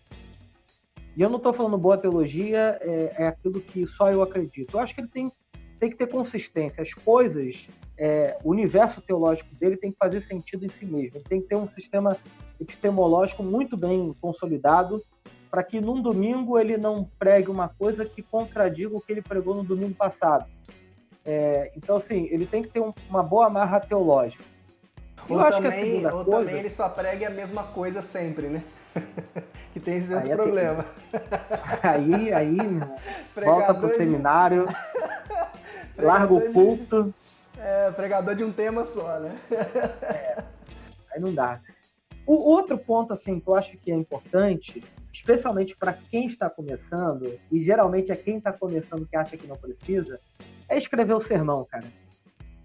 E 1.17 1.23
eu 1.23 1.31
não 1.31 1.39
estou 1.39 1.53
falando 1.53 1.79
boa 1.79 1.97
teologia, 1.97 2.79
é, 2.81 3.15
é, 3.19 3.27
aquilo 3.27 3.61
que 3.61 3.87
só 3.87 4.11
eu 4.11 4.23
acredito. 4.23 4.75
Eu 4.77 4.81
acho 4.81 4.95
que 4.95 5.01
ele 5.01 5.09
tem, 5.09 5.33
tem 5.81 5.89
que 5.89 5.97
ter 5.97 6.09
consistência. 6.09 6.83
As 6.83 6.93
coisas, 6.93 7.67
é, 7.97 8.37
o 8.45 8.51
universo 8.51 9.01
teológico 9.01 9.49
dele 9.57 9.79
tem 9.79 9.91
que 9.91 9.97
fazer 9.97 10.23
sentido 10.25 10.67
em 10.67 10.69
si 10.69 10.85
mesmo. 10.85 11.17
Ele 11.17 11.25
tem 11.25 11.41
que 11.41 11.49
ter 11.49 11.57
um 11.57 11.69
sistema 11.71 12.19
epistemológico 12.61 13.43
muito 13.43 13.79
bem 13.79 14.15
consolidado 14.21 15.03
para 15.51 15.63
que 15.63 15.81
num 15.81 16.01
domingo 16.01 16.59
ele 16.59 16.77
não 16.77 17.09
pregue 17.19 17.51
uma 17.51 17.69
coisa 17.69 18.05
que 18.05 18.23
contradiga 18.23 18.97
o 18.97 19.01
que 19.01 19.13
ele 19.13 19.23
pregou 19.23 19.55
no 19.55 19.65
domingo 19.65 19.95
passado. 19.95 20.47
É, 21.25 21.73
então, 21.77 21.97
assim, 21.97 22.29
ele 22.31 22.47
tem 22.47 22.63
que 22.63 22.69
ter 22.69 22.81
um, 22.81 22.93
uma 23.09 23.23
boa 23.23 23.47
amarra 23.47 23.81
teológica. 23.81 24.45
ou 25.29 25.45
também, 25.45 26.07
ou 26.07 26.25
coisa... 26.25 26.31
também 26.31 26.59
ele 26.59 26.71
só 26.71 26.89
pregue 26.89 27.25
a 27.25 27.31
mesma 27.31 27.65
coisa 27.65 28.01
sempre, 28.01 28.47
né? 28.47 28.63
que 29.73 29.81
tem 29.81 29.97
esse 29.97 30.15
outro 30.15 30.29
aí 30.29 30.33
é 30.33 30.37
problema. 30.37 30.85
Aí, 31.83 32.33
aí, 32.33 32.57
volta 33.45 33.75
pro 33.75 33.97
seminário. 33.97 34.67
larga 35.99 36.33
o 36.33 36.53
culto. 36.53 37.13
É, 37.59 37.91
pregador 37.91 38.35
de 38.35 38.45
um 38.45 38.53
tema 38.53 38.85
só, 38.85 39.19
né? 39.19 39.37
é, 40.03 40.45
aí 41.13 41.21
não 41.21 41.35
dá. 41.35 41.61
O 42.27 42.35
outro 42.35 42.77
ponto, 42.77 43.13
assim, 43.13 43.41
que 43.41 43.49
eu 43.49 43.55
acho 43.55 43.77
que 43.79 43.91
é 43.91 43.95
importante, 43.95 44.85
especialmente 45.17 45.75
para 45.75 45.95
quem 45.95 46.27
está 46.27 46.49
começando, 46.51 47.39
e 47.51 47.63
geralmente 47.63 48.13
é 48.13 48.17
quem 48.17 48.37
está 48.37 48.53
começando 48.53 49.07
que 49.07 49.17
acha 49.17 49.37
que 49.37 49.47
não 49.47 49.57
precisa, 49.57 50.21
é 50.69 50.77
escrever 50.77 51.15
o 51.15 51.21
sermão, 51.23 51.65
cara. 51.65 51.87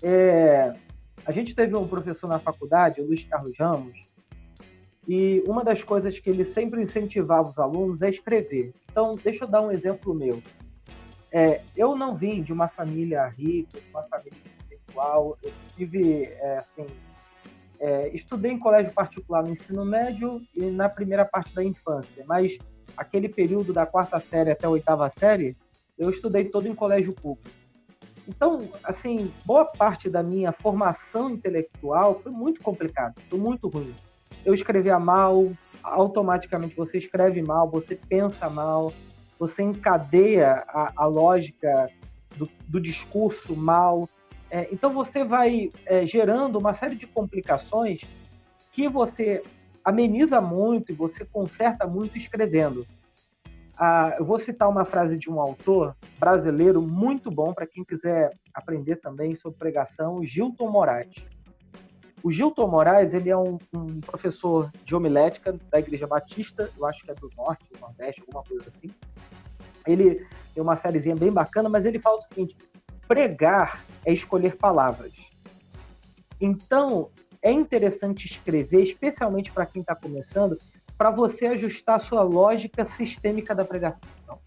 É, 0.03 0.73
a 1.25 1.31
gente 1.31 1.55
teve 1.55 1.75
um 1.75 1.87
professor 1.87 2.27
na 2.27 2.39
faculdade, 2.39 2.99
o 2.99 3.05
Luiz 3.05 3.23
Carlos 3.23 3.57
Ramos, 3.57 3.97
e 5.07 5.41
uma 5.47 5.63
das 5.63 5.81
coisas 5.83 6.19
que 6.19 6.29
ele 6.29 6.43
sempre 6.43 6.83
incentivava 6.83 7.49
os 7.49 7.57
alunos 7.57 8.01
é 8.01 8.09
escrever. 8.09 8.73
Então, 8.91 9.15
deixa 9.15 9.45
eu 9.45 9.47
dar 9.47 9.61
um 9.61 9.71
exemplo 9.71 10.13
meu. 10.13 10.41
É, 11.31 11.61
eu 11.75 11.95
não 11.95 12.15
vim 12.15 12.43
de 12.43 12.51
uma 12.51 12.67
família 12.67 13.25
rica, 13.27 13.79
de 13.79 13.89
uma 13.89 14.03
família 14.03 14.37
intelectual. 14.63 15.37
Eu 15.41 15.51
tive, 15.75 16.25
é, 16.25 16.57
assim, 16.57 16.85
é, 17.81 18.09
estudei 18.13 18.51
em 18.51 18.59
colégio 18.59 18.93
particular 18.93 19.43
no 19.43 19.49
ensino 19.49 19.83
médio 19.83 20.39
e 20.55 20.65
na 20.65 20.87
primeira 20.87 21.25
parte 21.25 21.53
da 21.53 21.63
infância, 21.63 22.23
mas 22.27 22.57
aquele 22.95 23.27
período 23.27 23.73
da 23.73 23.85
quarta 23.85 24.19
série 24.19 24.51
até 24.51 24.67
a 24.67 24.69
oitava 24.69 25.11
série, 25.17 25.57
eu 25.97 26.09
estudei 26.09 26.45
todo 26.45 26.67
em 26.67 26.75
colégio 26.75 27.11
público. 27.13 27.49
Então, 28.27 28.69
assim, 28.83 29.31
boa 29.43 29.65
parte 29.65 30.09
da 30.09 30.21
minha 30.21 30.51
formação 30.51 31.31
intelectual 31.31 32.19
foi 32.21 32.31
muito 32.31 32.61
complicada, 32.61 33.15
foi 33.29 33.39
muito 33.39 33.67
ruim. 33.67 33.95
Eu 34.45 34.53
escrevia 34.53 34.99
mal, 34.99 35.51
automaticamente 35.83 36.75
você 36.75 36.99
escreve 36.99 37.41
mal, 37.41 37.69
você 37.69 37.95
pensa 37.95 38.49
mal, 38.49 38.93
você 39.39 39.63
encadeia 39.63 40.63
a, 40.67 40.93
a 40.95 41.05
lógica 41.05 41.89
do, 42.37 42.47
do, 42.67 42.79
discurso 42.79 43.55
mal. 43.55 44.07
É, 44.51 44.67
então 44.69 44.93
você 44.93 45.23
vai 45.23 45.69
é, 45.85 46.05
gerando 46.05 46.59
uma 46.59 46.73
série 46.73 46.95
de 46.95 47.07
complicações 47.07 48.01
que 48.73 48.89
você 48.89 49.41
ameniza 49.83 50.41
muito 50.41 50.91
e 50.91 50.95
você 50.95 51.23
conserta 51.23 51.87
muito 51.87 52.17
escrevendo. 52.17 52.85
Ah, 53.77 54.13
eu 54.19 54.25
vou 54.25 54.37
citar 54.37 54.67
uma 54.67 54.83
frase 54.83 55.17
de 55.17 55.31
um 55.31 55.39
autor 55.39 55.95
brasileiro 56.19 56.81
muito 56.81 57.31
bom 57.31 57.53
para 57.53 57.65
quem 57.65 57.85
quiser 57.85 58.31
aprender 58.53 58.97
também 58.97 59.35
sobre 59.35 59.57
pregação, 59.57 60.21
Gilton 60.23 60.69
Moraes. 60.69 61.15
O 62.21 62.29
Gilton 62.29 62.67
Moraes 62.67 63.13
ele 63.13 63.29
é 63.29 63.37
um, 63.37 63.57
um, 63.73 64.01
professor 64.01 64.69
de 64.83 64.93
homilética 64.93 65.57
da 65.71 65.79
Igreja 65.79 66.05
Batista, 66.05 66.69
eu 66.77 66.85
acho 66.85 67.03
que 67.03 67.09
é 67.09 67.15
do 67.15 67.31
Norte, 67.35 67.65
do 67.71 67.79
Nordeste, 67.79 68.21
alguma 68.21 68.43
coisa 68.43 68.69
assim. 68.69 68.93
Ele 69.87 70.27
tem 70.53 70.61
uma 70.61 70.75
sériezinha 70.75 71.15
bem 71.15 71.31
bacana, 71.31 71.69
mas 71.69 71.85
ele 71.85 71.97
fala 71.97 72.17
o 72.17 72.21
seguinte: 72.21 72.55
pregar 73.11 73.83
é 74.05 74.13
escolher 74.13 74.55
palavras. 74.55 75.11
Então, 76.39 77.09
é 77.41 77.51
interessante 77.51 78.25
escrever, 78.25 78.83
especialmente 78.83 79.51
para 79.51 79.65
quem 79.65 79.81
está 79.81 79.93
começando, 79.93 80.57
para 80.97 81.11
você 81.11 81.47
ajustar 81.47 81.97
a 81.97 81.99
sua 81.99 82.21
lógica 82.21 82.85
sistêmica 82.85 83.53
da 83.53 83.65
pregação. 83.65 84.39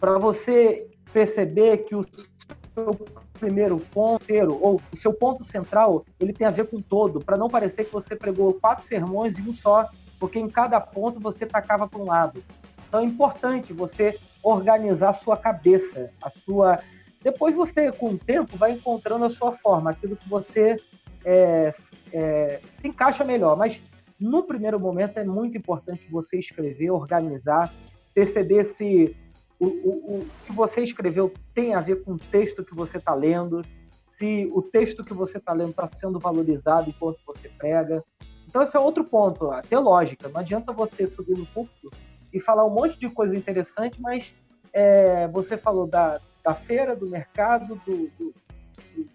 Para 0.00 0.16
você 0.18 0.88
perceber 1.12 1.84
que 1.84 1.94
o 1.94 2.02
seu 2.72 2.94
primeiro 3.38 3.78
ponto, 3.78 4.24
ou 4.58 4.80
o 4.90 4.96
seu 4.96 5.12
ponto 5.12 5.44
central, 5.44 6.06
ele 6.18 6.32
tem 6.32 6.46
a 6.46 6.50
ver 6.50 6.66
com 6.66 6.80
todo, 6.80 7.20
para 7.20 7.36
não 7.36 7.50
parecer 7.50 7.84
que 7.84 7.92
você 7.92 8.16
pregou 8.16 8.54
quatro 8.54 8.86
sermões 8.86 9.38
em 9.38 9.42
um 9.42 9.52
só, 9.52 9.90
porque 10.18 10.38
em 10.38 10.48
cada 10.48 10.80
ponto 10.80 11.20
você 11.20 11.44
tacava 11.44 11.86
para 11.86 12.00
um 12.00 12.06
lado. 12.06 12.42
Então 12.88 13.00
é 13.00 13.04
importante 13.04 13.74
você 13.74 14.18
organizar 14.42 15.10
a 15.10 15.14
sua 15.14 15.36
cabeça, 15.36 16.10
a 16.22 16.30
sua. 16.30 16.80
Depois 17.22 17.54
você, 17.54 17.92
com 17.92 18.08
o 18.10 18.18
tempo, 18.18 18.56
vai 18.56 18.72
encontrando 18.72 19.24
a 19.24 19.30
sua 19.30 19.52
forma, 19.52 19.90
aquilo 19.90 20.16
que 20.16 20.28
você 20.28 20.76
é, 21.24 21.74
é, 22.12 22.60
se 22.80 22.88
encaixa 22.88 23.22
melhor. 23.22 23.56
Mas 23.56 23.80
no 24.18 24.42
primeiro 24.42 24.78
momento 24.78 25.18
é 25.18 25.24
muito 25.24 25.56
importante 25.56 26.02
você 26.10 26.38
escrever, 26.38 26.90
organizar, 26.90 27.72
perceber 28.12 28.64
se 28.76 29.16
o, 29.58 29.66
o, 29.66 30.16
o 30.16 30.26
que 30.44 30.52
você 30.52 30.82
escreveu 30.82 31.32
tem 31.54 31.74
a 31.74 31.80
ver 31.80 32.02
com 32.02 32.14
o 32.14 32.18
texto 32.18 32.64
que 32.64 32.74
você 32.74 32.98
está 32.98 33.14
lendo, 33.14 33.62
se 34.18 34.48
o 34.52 34.60
texto 34.60 35.04
que 35.04 35.14
você 35.14 35.38
está 35.38 35.52
lendo 35.52 35.70
está 35.70 35.88
sendo 35.96 36.18
valorizado 36.18 36.90
enquanto 36.90 37.18
você 37.24 37.48
prega. 37.48 38.02
Então, 38.46 38.62
esse 38.62 38.76
é 38.76 38.80
outro 38.80 39.04
ponto, 39.04 39.50
até 39.50 39.78
lógica. 39.78 40.28
Não 40.28 40.40
adianta 40.40 40.72
você 40.72 41.08
subir 41.08 41.38
no 41.38 41.46
púlpito 41.46 41.90
e 42.32 42.40
falar 42.40 42.64
um 42.64 42.70
monte 42.70 42.98
de 42.98 43.08
coisa 43.08 43.36
interessante, 43.36 44.00
mas 44.00 44.32
é, 44.72 45.28
você 45.28 45.56
falou 45.56 45.86
da, 45.86 46.20
da 46.42 46.54
feira, 46.54 46.96
do 46.96 47.06
mercado, 47.08 47.80
do, 47.86 48.08
do, 48.18 48.34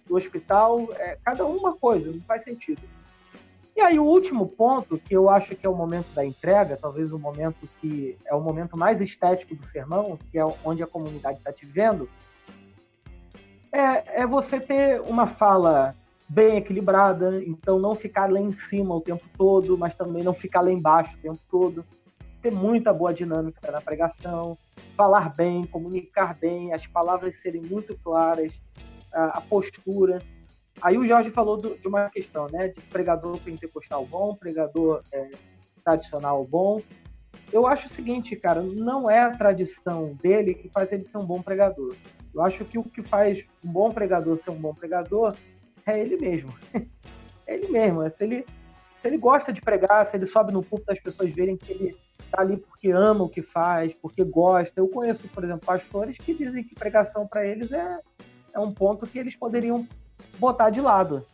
do 0.06 0.16
hospital, 0.16 0.88
é, 0.96 1.18
cada 1.24 1.46
uma 1.46 1.76
coisa, 1.76 2.12
não 2.12 2.22
faz 2.22 2.44
sentido. 2.44 2.82
E 3.76 3.82
aí 3.82 4.00
o 4.00 4.06
último 4.06 4.48
ponto, 4.48 4.98
que 4.98 5.16
eu 5.16 5.30
acho 5.30 5.56
que 5.56 5.66
é 5.66 5.70
o 5.70 5.76
momento 5.76 6.12
da 6.14 6.26
entrega, 6.26 6.76
talvez 6.76 7.12
o 7.12 7.20
momento 7.20 7.70
que 7.80 8.18
é 8.26 8.34
o 8.34 8.42
momento 8.42 8.76
mais 8.76 9.00
estético 9.00 9.56
do 9.56 9.64
sermão, 9.68 10.18
que 10.32 10.40
é 10.40 10.46
onde 10.66 10.82
a 10.82 10.88
comunidade 10.88 11.38
está 11.38 11.54
te 11.54 11.66
vendo, 11.66 12.10
é, 13.72 14.22
é 14.22 14.28
você 14.28 14.60
ter 14.60 15.00
uma 15.02 15.28
fala 15.28 15.96
bem 16.28 16.58
equilibrada, 16.58 17.42
então 17.46 17.80
não 17.80 17.94
ficar 17.94 18.32
lá 18.32 18.40
em 18.40 18.52
cima 18.52 18.96
o 18.96 19.02
tempo 19.02 19.24
todo, 19.38 19.78
mas 19.78 19.96
também 19.96 20.24
não 20.24 20.34
ficar 20.34 20.62
lá 20.62 20.72
embaixo 20.72 21.16
o 21.16 21.20
tempo 21.20 21.40
todo. 21.50 21.86
Ter 22.42 22.52
muita 22.52 22.94
boa 22.94 23.14
dinâmica 23.14 23.72
na 23.72 23.82
pregação, 23.82 24.58
falar 24.96 25.34
bem, 25.36 25.64
comunicar 25.66 26.36
bem, 26.36 26.74
as 26.74 26.86
palavras 26.88 27.36
serem 27.42 27.62
muito 27.62 27.98
claras, 27.98 28.52
a, 29.12 29.38
a 29.38 29.42
postura. 29.42 30.22
Aí 30.82 30.98
o 30.98 31.06
Jorge 31.06 31.32
falou 31.32 31.58
do, 31.58 31.76
de 31.78 31.88
uma 31.88 32.10
questão, 32.10 32.48
né? 32.52 32.70
De 32.70 32.82
pregador 32.82 33.38
pentecostal 33.40 34.06
bom, 34.06 34.36
pregador 34.36 35.02
é, 35.12 35.30
tradicional 35.84 36.46
bom. 36.46 36.82
Eu 37.52 37.66
acho 37.66 37.88
o 37.88 37.90
seguinte, 37.90 38.36
cara, 38.36 38.62
não 38.62 39.10
é 39.10 39.20
a 39.20 39.32
tradição 39.32 40.14
dele 40.22 40.54
que 40.54 40.70
faz 40.70 40.92
ele 40.92 41.06
ser 41.06 41.18
um 41.18 41.26
bom 41.26 41.42
pregador. 41.42 41.96
Eu 42.34 42.42
acho 42.42 42.66
que 42.66 42.78
o 42.78 42.84
que 42.84 43.02
faz 43.02 43.44
um 43.64 43.72
bom 43.72 43.90
pregador 43.90 44.38
ser 44.40 44.52
um 44.52 44.56
bom 44.56 44.74
pregador 44.74 45.36
é 45.86 46.00
ele 46.00 46.18
mesmo. 46.18 46.54
é 47.48 47.56
ele 47.56 47.70
mesmo. 47.70 48.04
É 48.04 48.10
se 48.10 48.24
ele, 48.24 48.46
se 49.02 49.08
ele 49.08 49.18
gosta 49.18 49.54
de 49.54 49.62
pregar, 49.62 50.06
se 50.06 50.18
ele 50.18 50.28
sobe 50.28 50.52
no 50.52 50.62
púlpito 50.62 50.92
as 50.92 51.00
pessoas 51.00 51.34
verem 51.34 51.58
que 51.58 51.72
ele 51.72 51.98
está 52.28 52.42
ali 52.42 52.58
porque 52.58 52.92
ama 52.92 53.24
o 53.24 53.30
que 53.30 53.42
faz, 53.42 53.94
porque 54.02 54.24
gosta. 54.24 54.74
Eu 54.76 54.88
conheço, 54.88 55.28
por 55.30 55.44
exemplo, 55.44 55.66
pastores 55.66 56.18
que 56.18 56.34
dizem 56.34 56.64
que 56.64 56.76
pregação 56.76 57.28
para 57.28 57.46
eles 57.46 57.72
é, 57.72 58.00
é 58.54 58.60
um 58.60 58.72
ponto 58.72 59.08
que 59.08 59.18
eles 59.18 59.36
poderiam 59.36 59.88
botar 60.38 60.70
de 60.70 60.80
lado. 60.80 61.26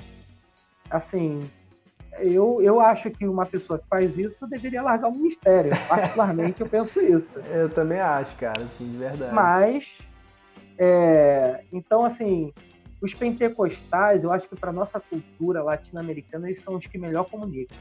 Assim, 0.90 1.50
eu, 2.20 2.62
eu 2.62 2.80
acho 2.80 3.10
que 3.12 3.28
uma 3.28 3.46
pessoa 3.46 3.80
que 3.80 3.88
faz 3.88 4.18
isso 4.18 4.48
deveria 4.48 4.82
largar 4.82 5.10
o 5.10 5.14
ministério. 5.14 5.72
Particularmente, 5.88 6.62
eu 6.62 6.70
penso 6.70 7.02
isso. 7.02 7.40
Eu 7.52 7.70
também 7.70 8.00
acho, 8.00 8.36
cara, 8.38 8.62
assim, 8.62 8.90
de 8.90 8.98
verdade. 8.98 9.34
Mas, 9.34 9.88
é, 10.78 11.64
então, 11.72 12.06
assim, 12.06 12.54
os 13.02 13.14
pentecostais, 13.14 14.24
eu 14.24 14.32
acho 14.32 14.48
que 14.48 14.56
para 14.56 14.72
nossa 14.72 15.00
cultura 15.00 15.64
latino-americana, 15.64 16.50
eles 16.50 16.64
são 16.64 16.76
os 16.76 16.86
que 16.86 16.98
melhor 16.98 17.26
comunicam. 17.26 17.76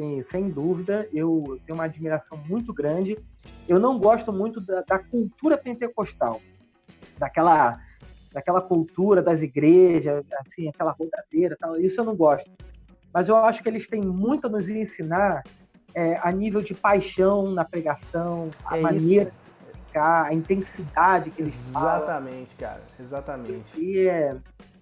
Assim, 0.00 0.24
sem 0.30 0.48
dúvida, 0.48 1.06
eu 1.12 1.60
tenho 1.66 1.76
uma 1.76 1.84
admiração 1.84 2.38
muito 2.48 2.72
grande. 2.72 3.18
Eu 3.68 3.78
não 3.78 3.98
gosto 3.98 4.32
muito 4.32 4.58
da, 4.58 4.80
da 4.80 4.98
cultura 4.98 5.58
pentecostal, 5.58 6.40
daquela 7.18 7.78
daquela 8.32 8.60
cultura 8.60 9.20
das 9.20 9.42
igrejas, 9.42 10.24
assim, 10.38 10.68
aquela 10.68 10.92
rodadeira, 10.92 11.56
tal. 11.58 11.76
Isso 11.76 12.00
eu 12.00 12.04
não 12.04 12.14
gosto. 12.14 12.48
Mas 13.12 13.28
eu 13.28 13.36
acho 13.36 13.60
que 13.60 13.68
eles 13.68 13.88
têm 13.88 14.00
muito 14.00 14.46
a 14.46 14.50
nos 14.50 14.68
ensinar 14.68 15.42
é, 15.92 16.16
a 16.22 16.30
nível 16.30 16.60
de 16.60 16.72
paixão 16.72 17.50
na 17.50 17.64
pregação, 17.64 18.48
a 18.64 18.78
é 18.78 18.80
maneira 18.80 19.30
isso. 19.30 19.72
de 19.72 19.80
ficar, 19.86 20.26
a 20.26 20.32
intensidade 20.32 21.30
que 21.30 21.42
eles 21.42 21.70
Exatamente, 21.70 22.54
falam. 22.54 22.74
cara. 22.76 22.82
Exatamente. 23.00 23.80
E 23.80 24.06
é, 24.06 24.36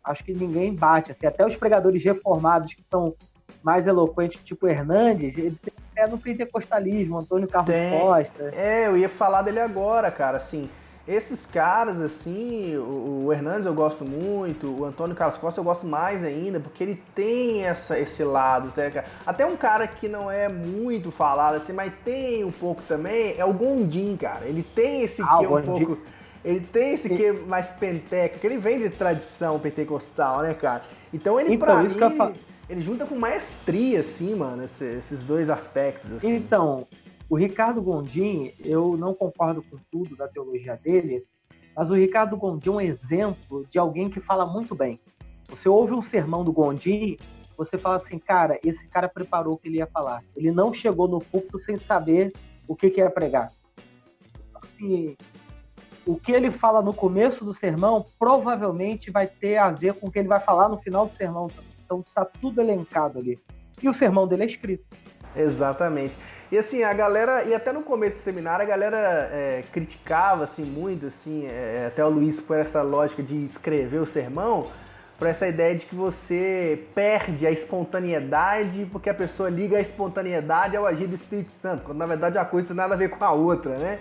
acho 0.04 0.22
que 0.22 0.34
ninguém 0.34 0.74
bate. 0.74 1.12
Assim, 1.12 1.26
até 1.26 1.46
os 1.46 1.56
pregadores 1.56 2.04
reformados 2.04 2.74
que 2.74 2.84
são 2.90 3.14
mais 3.62 3.86
eloquentes, 3.86 4.42
tipo 4.42 4.66
Hernandes, 4.66 5.36
ele 5.36 5.56
é 5.96 6.06
no 6.06 6.18
pentecostalismo, 6.18 7.18
Antônio 7.18 7.48
Carlos 7.48 7.74
Tem. 7.74 8.00
Costa. 8.00 8.50
É, 8.54 8.86
eu 8.86 8.96
ia 8.96 9.08
falar 9.08 9.42
dele 9.42 9.60
agora, 9.60 10.10
cara, 10.10 10.36
assim 10.36 10.68
esses 11.08 11.46
caras, 11.46 12.02
assim, 12.02 12.76
o, 12.76 13.24
o 13.24 13.32
Hernandes 13.32 13.64
eu 13.64 13.72
gosto 13.72 14.04
muito, 14.04 14.82
o 14.82 14.84
Antônio 14.84 15.16
Carlos 15.16 15.38
Costa 15.38 15.58
eu 15.58 15.64
gosto 15.64 15.86
mais 15.86 16.22
ainda, 16.22 16.60
porque 16.60 16.84
ele 16.84 17.02
tem 17.14 17.64
essa, 17.64 17.98
esse 17.98 18.22
lado. 18.22 18.68
Até, 18.68 19.04
até 19.24 19.46
um 19.46 19.56
cara 19.56 19.86
que 19.86 20.06
não 20.06 20.30
é 20.30 20.50
muito 20.50 21.10
falado, 21.10 21.54
assim, 21.54 21.72
mas 21.72 21.90
tem 22.04 22.44
um 22.44 22.52
pouco 22.52 22.82
também, 22.82 23.34
é 23.38 23.44
o 23.44 23.54
Gondim, 23.54 24.18
cara. 24.18 24.44
Ele 24.44 24.62
tem 24.62 25.00
esse 25.00 25.22
ah, 25.22 25.38
que 25.38 25.46
um 25.46 25.62
pouco. 25.62 25.98
Ele 26.44 26.60
tem 26.60 26.92
esse 26.92 27.08
que 27.08 27.32
mais 27.32 27.70
penteca, 27.70 28.38
que 28.38 28.46
ele 28.46 28.58
vem 28.58 28.78
de 28.78 28.90
tradição 28.90 29.58
pentecostal, 29.58 30.42
né, 30.42 30.52
cara? 30.52 30.84
Então 31.12 31.40
ele, 31.40 31.54
então, 31.54 31.66
pra 31.66 31.82
mim, 31.82 32.34
ele, 32.68 32.80
junta 32.80 33.06
com 33.06 33.16
maestria, 33.16 34.00
assim, 34.00 34.34
mano, 34.34 34.64
esses, 34.64 34.98
esses 34.98 35.24
dois 35.24 35.48
aspectos, 35.48 36.12
assim. 36.12 36.34
Então, 36.34 36.86
o 37.28 37.36
Ricardo 37.36 37.80
Gondim, 37.80 38.52
eu 38.60 38.96
não 38.96 39.14
concordo 39.14 39.62
com 39.62 39.78
tudo 39.90 40.16
da 40.16 40.28
teologia 40.28 40.76
dele, 40.76 41.24
mas 41.76 41.90
o 41.90 41.94
Ricardo 41.94 42.36
Gondim 42.36 42.68
é 42.68 42.72
um 42.72 42.80
exemplo 42.80 43.66
de 43.70 43.78
alguém 43.78 44.10
que 44.10 44.20
fala 44.20 44.44
muito 44.46 44.74
bem. 44.74 45.00
Você 45.48 45.68
ouve 45.68 45.92
um 45.92 46.02
sermão 46.02 46.44
do 46.44 46.52
Gondim, 46.52 47.16
você 47.56 47.76
fala 47.76 47.96
assim, 47.96 48.18
cara, 48.18 48.58
esse 48.64 48.86
cara 48.88 49.08
preparou 49.08 49.54
o 49.54 49.58
que 49.58 49.68
ele 49.68 49.78
ia 49.78 49.86
falar. 49.86 50.22
Ele 50.36 50.52
não 50.52 50.72
chegou 50.72 51.08
no 51.08 51.18
púlpito 51.18 51.58
sem 51.58 51.76
saber 51.76 52.32
o 52.66 52.76
que, 52.76 52.90
que 52.90 53.00
ia 53.00 53.10
pregar. 53.10 53.50
Assim, 54.54 55.16
o 56.06 56.16
que 56.16 56.32
ele 56.32 56.50
fala 56.50 56.80
no 56.80 56.94
começo 56.94 57.44
do 57.44 57.52
sermão 57.52 58.04
provavelmente 58.18 59.10
vai 59.10 59.26
ter 59.26 59.56
a 59.56 59.70
ver 59.70 59.94
com 59.94 60.06
o 60.06 60.10
que 60.10 60.18
ele 60.18 60.28
vai 60.28 60.40
falar 60.40 60.68
no 60.68 60.78
final 60.78 61.06
do 61.06 61.16
sermão. 61.16 61.48
Então 61.88 62.04
está 62.06 62.22
tudo 62.22 62.60
elencado 62.60 63.18
ali. 63.18 63.40
E 63.82 63.88
o 63.88 63.94
sermão 63.94 64.28
dele 64.28 64.42
é 64.42 64.46
escrito. 64.46 64.84
Exatamente. 65.34 66.18
E 66.52 66.58
assim, 66.58 66.82
a 66.82 66.92
galera, 66.92 67.44
e 67.44 67.54
até 67.54 67.72
no 67.72 67.82
começo 67.82 68.18
do 68.18 68.22
seminário, 68.22 68.62
a 68.62 68.68
galera 68.68 68.98
é, 69.32 69.64
criticava 69.72 70.44
assim 70.44 70.64
muito, 70.64 71.06
assim, 71.06 71.46
é, 71.46 71.86
até 71.86 72.04
o 72.04 72.10
Luiz 72.10 72.40
por 72.40 72.58
essa 72.58 72.82
lógica 72.82 73.22
de 73.22 73.42
escrever 73.42 74.00
o 74.00 74.06
sermão, 74.06 74.66
por 75.18 75.26
essa 75.26 75.48
ideia 75.48 75.74
de 75.74 75.86
que 75.86 75.94
você 75.94 76.86
perde 76.94 77.46
a 77.46 77.50
espontaneidade 77.50 78.86
porque 78.92 79.08
a 79.08 79.14
pessoa 79.14 79.48
liga 79.48 79.78
a 79.78 79.80
espontaneidade 79.80 80.76
ao 80.76 80.84
agir 80.84 81.06
do 81.06 81.14
Espírito 81.14 81.50
Santo, 81.50 81.84
quando 81.84 81.98
na 81.98 82.06
verdade 82.06 82.36
uma 82.36 82.44
coisa 82.44 82.68
tem 82.68 82.76
nada 82.76 82.92
a 82.92 82.98
ver 82.98 83.08
com 83.08 83.24
a 83.24 83.32
outra, 83.32 83.78
né? 83.78 83.98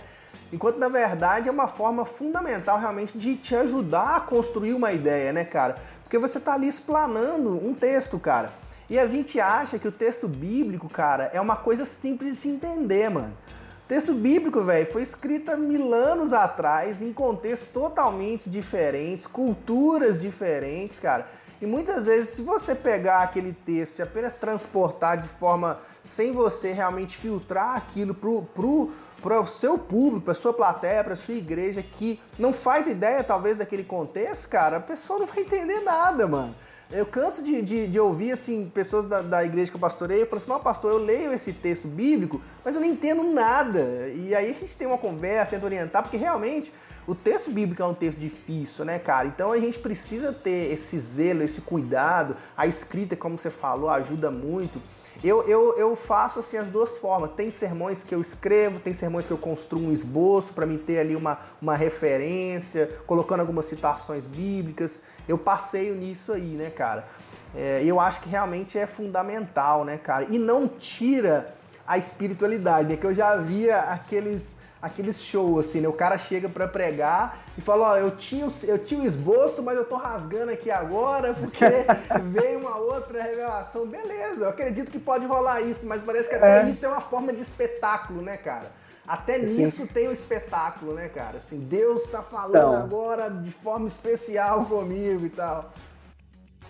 Enquanto 0.51 0.77
na 0.77 0.87
verdade 0.87 1.49
é 1.49 1.51
uma 1.51 1.67
forma 1.67 2.05
fundamental 2.05 2.79
realmente 2.79 3.17
de 3.17 3.35
te 3.35 3.55
ajudar 3.55 4.15
a 4.15 4.19
construir 4.21 4.73
uma 4.73 4.93
ideia, 4.93 5.33
né, 5.33 5.43
cara? 5.43 5.75
Porque 6.03 6.17
você 6.17 6.39
tá 6.39 6.53
ali 6.53 6.67
explanando 6.67 7.49
um 7.49 7.73
texto, 7.73 8.17
cara. 8.17 8.51
E 8.89 8.97
a 8.97 9.05
gente 9.05 9.39
acha 9.39 9.77
que 9.77 9.87
o 9.87 9.91
texto 9.91 10.27
bíblico, 10.27 10.87
cara, 10.87 11.29
é 11.33 11.41
uma 11.41 11.57
coisa 11.57 11.83
simples 11.83 12.35
de 12.35 12.37
se 12.37 12.49
entender, 12.49 13.09
mano. 13.09 13.35
O 13.83 13.87
texto 13.87 14.13
bíblico, 14.13 14.61
velho, 14.61 14.85
foi 14.85 15.01
escrito 15.01 15.51
há 15.51 15.57
mil 15.57 15.93
anos 15.93 16.31
atrás, 16.31 17.01
em 17.01 17.11
contextos 17.11 17.67
totalmente 17.73 18.49
diferentes, 18.49 19.27
culturas 19.27 20.21
diferentes, 20.21 20.99
cara. 20.99 21.27
E 21.61 21.65
muitas 21.65 22.05
vezes, 22.05 22.29
se 22.29 22.43
você 22.43 22.75
pegar 22.75 23.23
aquele 23.23 23.51
texto 23.51 23.99
e 23.99 24.01
apenas 24.01 24.31
transportar 24.33 25.21
de 25.21 25.27
forma 25.27 25.79
sem 26.03 26.31
você 26.31 26.71
realmente 26.71 27.17
filtrar 27.17 27.75
aquilo 27.75 28.13
pro, 28.13 28.43
pro, 28.53 28.91
para 29.21 29.41
o 29.41 29.47
seu 29.47 29.77
público, 29.77 30.25
para 30.25 30.33
sua 30.33 30.53
plateia, 30.53 31.03
para 31.03 31.15
sua 31.15 31.33
igreja 31.33 31.81
que 31.83 32.19
não 32.37 32.53
faz 32.53 32.87
ideia 32.87 33.23
talvez 33.23 33.57
daquele 33.57 33.83
contexto, 33.83 34.47
cara, 34.49 34.77
a 34.77 34.81
pessoa 34.81 35.19
não 35.19 35.25
vai 35.25 35.39
entender 35.39 35.81
nada, 35.81 36.27
mano. 36.27 36.55
Eu 36.89 37.05
canso 37.05 37.43
de, 37.43 37.61
de, 37.61 37.85
de, 37.85 37.99
ouvir, 37.99 38.31
assim, 38.31 38.71
pessoas 38.73 39.07
da, 39.07 39.21
da 39.21 39.43
igreja 39.43 39.69
que 39.69 39.75
eu 39.75 39.81
pastorei, 39.81 40.21
eu 40.21 40.25
falo 40.25 40.37
assim, 40.37 40.49
não, 40.49 40.59
pastor, 40.59 40.91
eu 40.91 40.97
leio 40.97 41.33
esse 41.33 41.51
texto 41.51 41.85
bíblico, 41.85 42.41
mas 42.63 42.75
eu 42.75 42.81
não 42.81 42.87
entendo 42.87 43.23
nada. 43.23 44.07
E 44.07 44.33
aí 44.33 44.49
a 44.49 44.53
gente 44.53 44.77
tem 44.77 44.87
uma 44.87 44.97
conversa, 44.97 45.51
tenta 45.51 45.65
orientar, 45.65 46.01
porque 46.01 46.15
realmente 46.15 46.71
o 47.05 47.13
texto 47.13 47.51
bíblico 47.51 47.81
é 47.81 47.85
um 47.85 47.93
texto 47.93 48.17
difícil, 48.17 48.85
né, 48.85 48.99
cara? 48.99 49.27
Então 49.27 49.51
a 49.51 49.57
gente 49.57 49.79
precisa 49.79 50.31
ter 50.31 50.71
esse 50.71 50.97
zelo, 50.97 51.43
esse 51.43 51.59
cuidado. 51.59 52.37
A 52.55 52.67
escrita, 52.67 53.17
como 53.17 53.37
você 53.37 53.49
falou, 53.49 53.89
ajuda 53.89 54.31
muito. 54.31 54.81
Eu, 55.23 55.47
eu, 55.47 55.77
eu 55.77 55.95
faço 55.95 56.39
assim 56.39 56.57
as 56.57 56.67
duas 56.67 56.97
formas. 56.97 57.31
Tem 57.31 57.51
sermões 57.51 58.03
que 58.03 58.13
eu 58.13 58.21
escrevo, 58.21 58.79
tem 58.79 58.93
sermões 58.93 59.25
que 59.25 59.31
eu 59.31 59.37
construo 59.37 59.81
um 59.81 59.91
esboço 59.91 60.53
para 60.53 60.65
me 60.65 60.77
ter 60.77 60.99
ali 60.99 61.15
uma, 61.15 61.39
uma 61.61 61.75
referência, 61.75 62.89
colocando 63.05 63.39
algumas 63.39 63.65
citações 63.65 64.27
bíblicas. 64.27 65.01
Eu 65.27 65.37
passeio 65.37 65.95
nisso 65.95 66.33
aí, 66.33 66.41
né, 66.41 66.69
cara? 66.69 67.07
É, 67.55 67.81
eu 67.83 67.99
acho 67.99 68.21
que 68.21 68.29
realmente 68.29 68.77
é 68.77 68.85
fundamental, 68.85 69.85
né, 69.85 69.97
cara? 69.97 70.25
E 70.29 70.37
não 70.37 70.67
tira 70.67 71.55
a 71.87 71.97
espiritualidade, 71.97 72.89
né? 72.89 72.97
Que 72.97 73.05
eu 73.05 73.13
já 73.13 73.35
via 73.37 73.79
aqueles 73.79 74.56
aqueles 74.81 75.21
shows, 75.21 75.67
assim, 75.67 75.81
né? 75.81 75.87
O 75.87 75.93
cara 75.93 76.17
chega 76.17 76.47
para 76.47 76.67
pregar 76.67 77.43
e 77.57 77.61
fala, 77.61 77.91
ó, 77.91 77.97
eu 77.97 78.11
tinha, 78.11 78.47
eu 78.67 78.77
tinha 78.77 79.01
um 79.01 79.05
esboço, 79.05 79.61
mas 79.63 79.77
eu 79.77 79.85
tô 79.85 79.95
rasgando 79.95 80.51
aqui 80.51 80.69
agora 80.69 81.33
porque 81.33 81.65
veio 82.31 82.59
uma 82.59 82.77
outra 82.77 83.21
revelação. 83.21 83.87
Beleza, 83.87 84.45
eu 84.45 84.49
acredito 84.49 84.91
que 84.91 84.99
pode 84.99 85.25
rolar 85.25 85.61
isso, 85.61 85.85
mas 85.85 86.01
parece 86.01 86.29
que 86.29 86.35
até 86.35 86.63
é. 86.63 86.69
isso 86.69 86.85
é 86.85 86.89
uma 86.89 87.01
forma 87.01 87.33
de 87.33 87.41
espetáculo, 87.41 88.21
né, 88.21 88.37
cara? 88.37 88.71
Até 89.07 89.39
nisso 89.39 89.87
tem 89.87 90.07
o 90.07 90.09
um 90.09 90.13
espetáculo, 90.13 90.93
né, 90.93 91.07
cara? 91.07 91.37
Assim, 91.37 91.59
Deus 91.59 92.03
tá 92.03 92.21
falando 92.21 92.57
então, 92.57 92.75
agora 92.75 93.29
de 93.29 93.51
forma 93.51 93.87
especial 93.87 94.65
comigo 94.65 95.25
e 95.25 95.29
tal. 95.29 95.71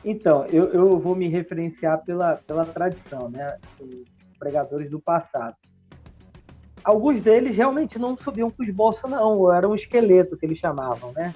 Então, 0.05 0.45
eu, 0.45 0.65
eu 0.65 0.99
vou 0.99 1.15
me 1.15 1.27
referenciar 1.27 2.03
pela, 2.05 2.35
pela 2.35 2.63
tradição, 2.63 3.27
né? 3.27 3.57
Os 3.79 4.05
pregadores 4.37 4.89
do 4.91 4.99
passado 4.99 5.55
alguns 6.83 7.21
deles 7.21 7.55
realmente 7.55 7.99
não 7.99 8.17
subiam 8.17 8.49
com 8.49 8.63
os 8.63 8.69
bolsos, 8.69 9.09
não, 9.09 9.53
era 9.53 9.67
um 9.67 9.75
esqueleto 9.75 10.37
que 10.37 10.45
eles 10.45 10.57
chamavam, 10.57 11.11
né? 11.11 11.33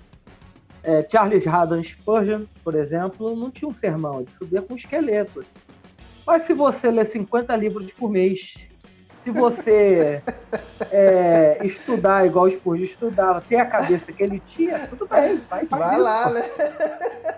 É, 0.84 1.08
Charles 1.10 1.46
Haddon 1.46 1.84
Spurgeon, 1.84 2.46
por 2.64 2.74
exemplo, 2.74 3.36
não 3.36 3.52
tinha 3.52 3.70
um 3.70 3.76
sermão, 3.76 4.22
ele 4.22 4.30
subia 4.38 4.62
com 4.62 4.74
um 4.74 4.78
esqueleto. 4.78 5.46
Mas 6.26 6.44
se 6.44 6.54
você 6.54 6.90
lê 6.90 7.06
50 7.06 7.56
livros 7.56 7.92
por 7.94 8.10
mês, 8.10 8.56
se 9.24 9.30
você 9.30 10.24
é, 10.92 11.60
estudar 11.64 12.26
igual 12.26 12.46
o 12.46 12.52
Spurgeon 12.52 12.86
estudava, 12.86 13.42
ter 13.42 13.58
a 13.58 13.66
cabeça 13.66 14.12
que 14.12 14.24
ele 14.24 14.42
tinha, 14.48 14.88
tudo 14.88 15.08
bem, 15.08 15.40
vai, 15.50 15.66
vai 15.66 16.00
lá, 16.00 16.30
né? 16.32 16.44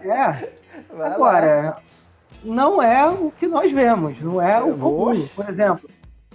É. 0.02 0.50
Vai 0.94 1.12
Agora, 1.12 1.62
lá. 1.64 1.82
não 2.44 2.82
é 2.82 3.08
o 3.08 3.32
que 3.32 3.48
nós 3.48 3.72
vemos, 3.72 4.20
não 4.22 4.42
é 4.42 4.62
o 4.62 4.78
comum. 4.78 5.28
Por 5.36 5.50
exemplo, 5.50 5.90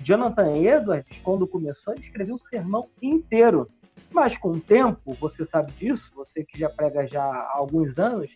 Jonathan 0.08 0.56
Edwards, 0.56 1.20
quando 1.22 1.46
começou, 1.46 1.92
ele 1.92 2.02
escreveu 2.02 2.36
um 2.36 2.38
sermão 2.38 2.88
inteiro. 3.02 3.68
Mas 4.10 4.38
com 4.38 4.52
o 4.52 4.58
tempo, 4.58 5.14
você 5.20 5.44
sabe 5.44 5.70
disso, 5.72 6.10
você 6.16 6.42
que 6.42 6.58
já 6.58 6.70
prega 6.70 7.06
já 7.06 7.22
há 7.22 7.58
alguns 7.58 7.98
anos, 7.98 8.30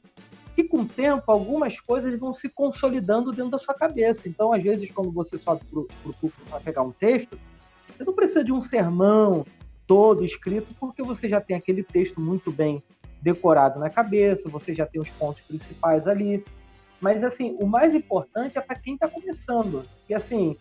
que 0.54 0.64
com 0.64 0.82
o 0.82 0.86
tempo 0.86 1.32
algumas 1.32 1.80
coisas 1.80 2.20
vão 2.20 2.34
se 2.34 2.50
consolidando 2.50 3.32
dentro 3.32 3.52
da 3.52 3.58
sua 3.58 3.72
cabeça. 3.72 4.28
Então, 4.28 4.52
às 4.52 4.62
vezes, 4.62 4.90
quando 4.90 5.10
você 5.10 5.38
sobe 5.38 5.62
para 5.64 5.80
o 5.80 5.86
público 6.02 6.30
para 6.50 6.60
pegar 6.60 6.82
um 6.82 6.92
texto, 6.92 7.40
você 7.88 8.04
não 8.04 8.12
precisa 8.12 8.44
de 8.44 8.52
um 8.52 8.60
sermão 8.60 9.46
todo 9.86 10.26
escrito, 10.26 10.74
porque 10.78 11.02
você 11.02 11.26
já 11.26 11.40
tem 11.40 11.56
aquele 11.56 11.82
texto 11.82 12.20
muito 12.20 12.52
bem 12.52 12.82
decorado 13.22 13.80
na 13.80 13.88
cabeça, 13.88 14.46
você 14.46 14.74
já 14.74 14.84
tem 14.84 15.00
os 15.00 15.08
pontos 15.08 15.40
principais 15.40 16.06
ali. 16.06 16.44
Mas, 17.00 17.24
assim, 17.24 17.56
o 17.58 17.66
mais 17.66 17.94
importante 17.94 18.58
é 18.58 18.60
para 18.60 18.76
quem 18.76 18.92
está 18.92 19.08
começando. 19.08 19.86
E, 20.06 20.12
assim, 20.12 20.54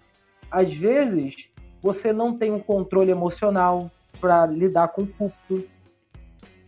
às 0.52 0.74
vezes 0.74 1.48
você 1.82 2.12
não 2.14 2.38
tem 2.38 2.52
um 2.52 2.60
controle 2.60 3.10
emocional 3.10 3.90
para 4.20 4.46
lidar 4.46 4.90
com 4.90 5.04
o 5.04 5.08
púlpito, 5.08 5.68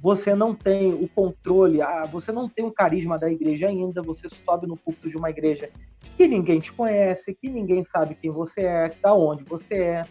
você 0.02 0.34
não 0.36 0.56
tem 0.56 0.94
o 0.94 1.08
controle, 1.08 1.82
ah, 1.82 2.06
você 2.12 2.32
não 2.32 2.50
tem 2.50 2.66
o 2.66 2.72
carisma 2.72 3.18
da 3.18 3.32
igreja 3.32 3.68
ainda, 3.68 4.02
você 4.02 4.28
sobe 4.30 4.68
no 4.68 4.76
púlpito 4.76 5.10
de 5.10 5.16
uma 5.16 5.30
igreja 5.30 5.70
que 6.18 6.28
ninguém 6.28 6.60
te 6.60 6.74
conhece, 6.74 7.34
que 7.34 7.50
ninguém 7.50 7.86
sabe 7.92 8.16
quem 8.16 8.32
você 8.32 8.62
é, 8.62 8.92
da 9.02 9.14
onde 9.14 9.44
você 9.44 9.76
é. 9.76 10.06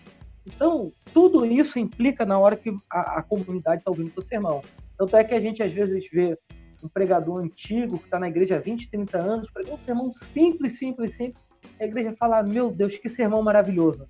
Então, 0.46 0.92
tudo 1.12 1.44
isso 1.44 1.78
implica 1.78 2.24
na 2.24 2.38
hora 2.38 2.56
que 2.56 2.74
a, 2.90 3.18
a 3.18 3.22
comunidade 3.22 3.80
está 3.80 3.90
ouvindo 3.90 4.12
o 4.16 4.22
sermão. 4.22 4.62
Tanto 4.96 5.16
é 5.16 5.24
que 5.24 5.34
a 5.34 5.40
gente 5.40 5.62
às 5.62 5.70
vezes 5.70 6.08
vê 6.10 6.38
um 6.82 6.88
pregador 6.88 7.38
antigo 7.38 7.98
que 7.98 8.04
está 8.04 8.18
na 8.18 8.28
igreja 8.28 8.56
há 8.56 8.58
20, 8.58 8.90
30 8.90 9.18
anos, 9.18 9.50
pregando 9.50 9.76
um 9.76 9.84
sermão 9.84 10.12
simples, 10.32 10.78
simples, 10.78 11.16
simples, 11.16 11.42
a 11.82 11.86
igreja 11.86 12.14
fala: 12.18 12.42
Meu 12.42 12.70
Deus, 12.70 12.96
que 12.96 13.08
sermão 13.08 13.42
maravilhoso. 13.42 14.06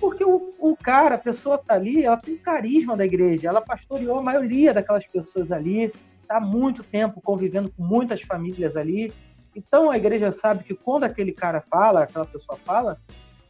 Porque 0.00 0.24
o, 0.24 0.54
o 0.58 0.76
cara, 0.76 1.16
a 1.16 1.18
pessoa 1.18 1.56
está 1.56 1.74
ali, 1.74 2.04
ela 2.04 2.16
tem 2.16 2.36
carisma 2.36 2.96
da 2.96 3.04
igreja, 3.04 3.48
ela 3.48 3.60
pastoreou 3.60 4.18
a 4.18 4.22
maioria 4.22 4.72
daquelas 4.72 5.06
pessoas 5.06 5.50
ali, 5.50 5.92
há 6.28 6.40
muito 6.40 6.84
tempo 6.84 7.20
convivendo 7.20 7.70
com 7.70 7.82
muitas 7.82 8.22
famílias 8.22 8.76
ali. 8.76 9.12
Então 9.56 9.90
a 9.90 9.96
igreja 9.96 10.30
sabe 10.30 10.62
que 10.62 10.74
quando 10.74 11.04
aquele 11.04 11.32
cara 11.32 11.60
fala, 11.60 12.04
aquela 12.04 12.24
pessoa 12.24 12.56
fala, 12.64 13.00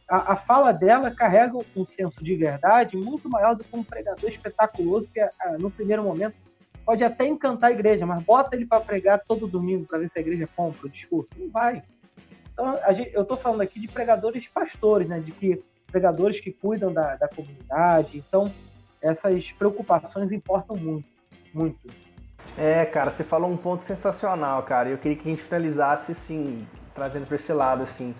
a, 0.09 0.33
a 0.33 0.35
fala 0.35 0.71
dela 0.71 1.11
carrega 1.11 1.55
um 1.75 1.85
senso 1.85 2.23
de 2.23 2.35
verdade 2.35 2.97
muito 2.97 3.29
maior 3.29 3.55
do 3.55 3.63
que 3.63 3.75
um 3.75 3.83
pregador 3.83 4.27
espetaculoso 4.27 5.07
que, 5.13 5.21
no 5.59 5.69
primeiro 5.69 6.03
momento, 6.03 6.35
pode 6.83 7.03
até 7.03 7.27
encantar 7.27 7.69
a 7.69 7.73
igreja, 7.73 8.07
mas 8.07 8.23
bota 8.23 8.55
ele 8.55 8.65
para 8.65 8.79
pregar 8.79 9.21
todo 9.27 9.45
domingo 9.45 9.85
para 9.85 9.99
ver 9.99 10.09
se 10.09 10.17
a 10.17 10.21
igreja 10.21 10.49
compra 10.55 10.87
o 10.87 10.89
discurso. 10.89 11.29
Não 11.37 11.49
vai. 11.49 11.83
Então, 12.59 12.93
gente, 12.93 13.13
eu 13.13 13.21
estou 13.21 13.37
falando 13.37 13.61
aqui 13.61 13.79
de 13.79 13.87
pregadores 13.87 14.45
pastores, 14.49 15.07
né? 15.07 15.19
De 15.19 15.31
que 15.31 15.63
pregadores 15.87 16.41
que 16.41 16.51
cuidam 16.51 16.91
da, 16.91 17.15
da 17.15 17.27
comunidade. 17.29 18.17
Então, 18.17 18.51
essas 19.01 19.49
preocupações 19.53 20.29
importam 20.33 20.75
muito, 20.75 21.07
muito. 21.53 21.79
É, 22.57 22.85
cara, 22.85 23.09
você 23.09 23.23
falou 23.23 23.49
um 23.49 23.55
ponto 23.55 23.81
sensacional, 23.81 24.61
cara. 24.63 24.89
Eu 24.89 24.97
queria 24.97 25.17
que 25.17 25.25
a 25.25 25.31
gente 25.31 25.41
finalizasse, 25.41 26.11
assim, 26.11 26.67
trazendo 26.93 27.25
para 27.25 27.37
esse 27.37 27.53
lado, 27.53 27.83
assim, 27.83 28.13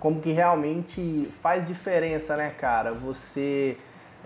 como 0.00 0.22
que 0.22 0.32
realmente 0.32 1.28
faz 1.42 1.66
diferença, 1.66 2.34
né, 2.34 2.48
cara? 2.48 2.92
Você 2.92 3.76